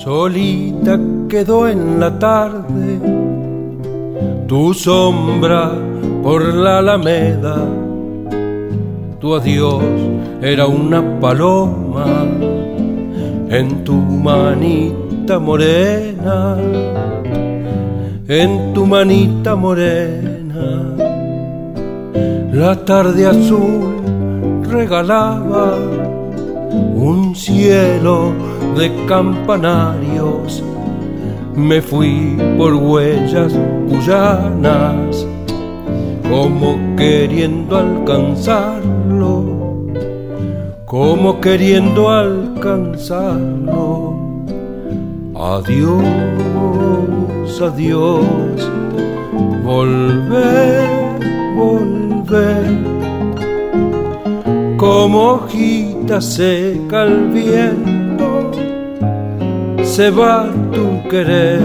Solita 0.08 0.98
quedó 1.28 1.68
en 1.68 2.00
la 2.00 2.18
tarde 2.18 2.98
tu 4.46 4.72
sombra 4.72 5.70
por 6.22 6.54
la 6.54 6.78
alameda. 6.78 7.58
Tu 9.20 9.34
adiós 9.34 9.82
era 10.40 10.66
una 10.66 11.02
paloma 11.20 12.06
en 13.50 13.84
tu 13.84 13.96
manita 13.96 15.38
morena, 15.38 16.56
en 18.28 18.72
tu 18.72 18.86
manita 18.86 19.56
morena. 19.56 20.68
La 22.50 22.74
tarde 22.82 23.26
azul 23.26 24.62
regalaba 24.70 25.76
un 26.94 27.36
cielo 27.36 28.32
de 28.76 28.90
campanarios. 29.06 30.62
Me 31.54 31.80
fui 31.82 32.36
por 32.56 32.74
huellas 32.74 33.52
cuyanas, 33.88 35.26
como 36.30 36.78
queriendo 36.96 37.76
alcanzarlo, 37.76 39.86
como 40.84 41.40
queriendo 41.40 42.10
alcanzarlo. 42.10 44.14
Adiós, 45.34 46.00
adiós, 47.60 48.70
volver, 49.64 50.86
volver, 51.56 52.78
como 54.76 55.32
hojita 55.32 56.20
seca 56.20 57.02
al 57.02 57.28
viento, 57.28 57.97
se 59.98 60.10
va 60.10 60.46
tu 60.72 60.86
querer, 61.10 61.60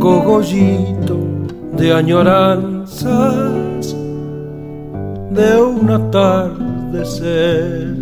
cogollito 0.00 1.18
de 1.78 1.92
añoranzas 1.92 3.94
de 5.30 5.62
un 5.62 5.90
atardecer. 6.00 7.93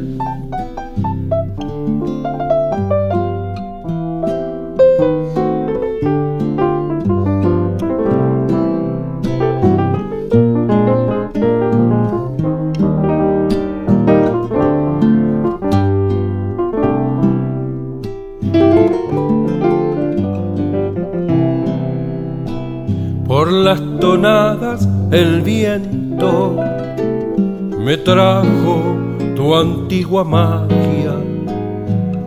Magia. 30.20 31.14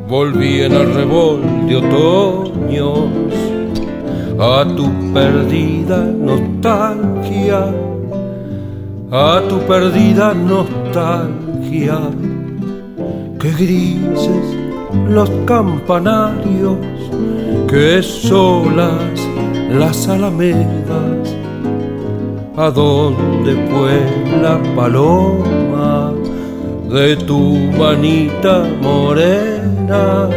Volví 0.09 0.61
en 0.61 0.73
el 0.73 0.93
revol 0.93 1.41
de 1.67 1.75
otoños. 1.75 3.33
A 4.39 4.65
tu 4.75 4.85
perdida 5.13 5.97
nostalgia, 6.03 7.71
a 9.11 9.41
tu 9.47 9.59
perdida 9.59 10.33
nostalgia. 10.33 11.99
Que 13.39 13.51
grises 13.51 14.47
los 15.07 15.29
campanarios, 15.45 16.77
que 17.69 18.01
solas 18.01 19.15
las 19.71 20.07
alamedas, 20.09 21.35
a 22.57 22.71
donde 22.71 23.53
fue 23.69 24.41
la 24.41 24.59
paloma 24.75 25.54
de 26.89 27.15
tu 27.15 27.39
manita 27.77 28.63
morena, 28.81 30.29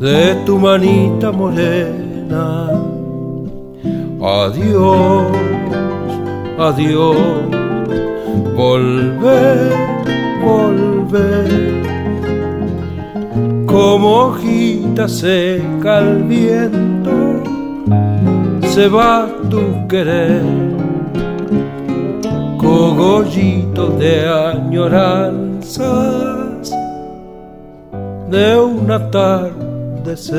de 0.00 0.34
tu 0.44 0.58
manita 0.58 1.32
morena. 1.32 2.68
Adiós, 4.20 5.26
adiós, 6.58 7.16
volver, 8.54 9.72
volver, 10.42 11.48
como 13.66 14.26
hojita 14.26 15.08
seca 15.08 15.98
al 15.98 16.22
viento 16.24 17.42
se 18.72 18.88
va 18.88 19.28
tu 19.50 19.86
querer, 19.86 20.40
cogollito 22.72 23.84
de 23.98 24.26
añoranzas 24.26 25.82
de 28.30 28.56
un 28.56 28.90
atardecer. 28.90 30.32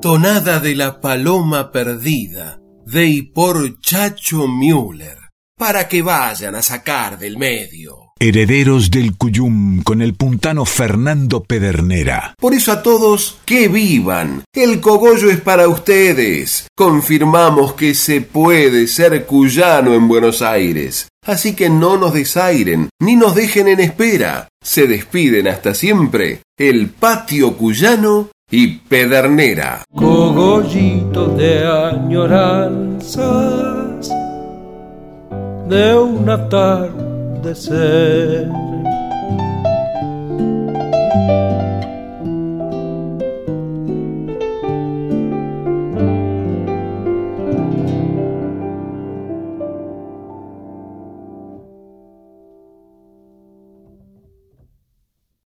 Tonada 0.00 0.60
de 0.60 0.74
la 0.74 1.00
paloma 1.02 1.70
perdida 1.70 2.58
de 2.86 3.06
y 3.06 3.20
por 3.22 3.80
Chacho 3.80 4.48
Müller, 4.48 5.18
para 5.58 5.88
que 5.88 6.00
vayan 6.00 6.54
a 6.54 6.62
sacar 6.62 7.18
del 7.18 7.36
medio. 7.36 8.03
Herederos 8.26 8.90
del 8.90 9.18
Cuyum 9.18 9.82
con 9.82 10.00
el 10.00 10.14
puntano 10.14 10.64
Fernando 10.64 11.42
Pedernera. 11.44 12.34
Por 12.40 12.54
eso 12.54 12.72
a 12.72 12.82
todos, 12.82 13.36
que 13.44 13.68
vivan. 13.68 14.44
El 14.54 14.80
cogollo 14.80 15.30
es 15.30 15.42
para 15.42 15.68
ustedes. 15.68 16.68
Confirmamos 16.74 17.74
que 17.74 17.94
se 17.94 18.22
puede 18.22 18.86
ser 18.86 19.26
cuyano 19.26 19.92
en 19.92 20.08
Buenos 20.08 20.40
Aires. 20.40 21.08
Así 21.26 21.54
que 21.54 21.68
no 21.68 21.98
nos 21.98 22.14
desairen, 22.14 22.88
ni 22.98 23.14
nos 23.14 23.34
dejen 23.34 23.68
en 23.68 23.80
espera. 23.80 24.48
Se 24.62 24.86
despiden 24.86 25.46
hasta 25.46 25.74
siempre 25.74 26.40
el 26.56 26.88
patio 26.88 27.58
cuyano 27.58 28.30
y 28.50 28.78
Pedernera. 28.78 29.82
Cogollito 29.94 31.28
de 31.28 31.66
añoranzas 31.66 33.04
de 35.68 35.94
un 35.94 36.30
atardecer. 37.44 38.48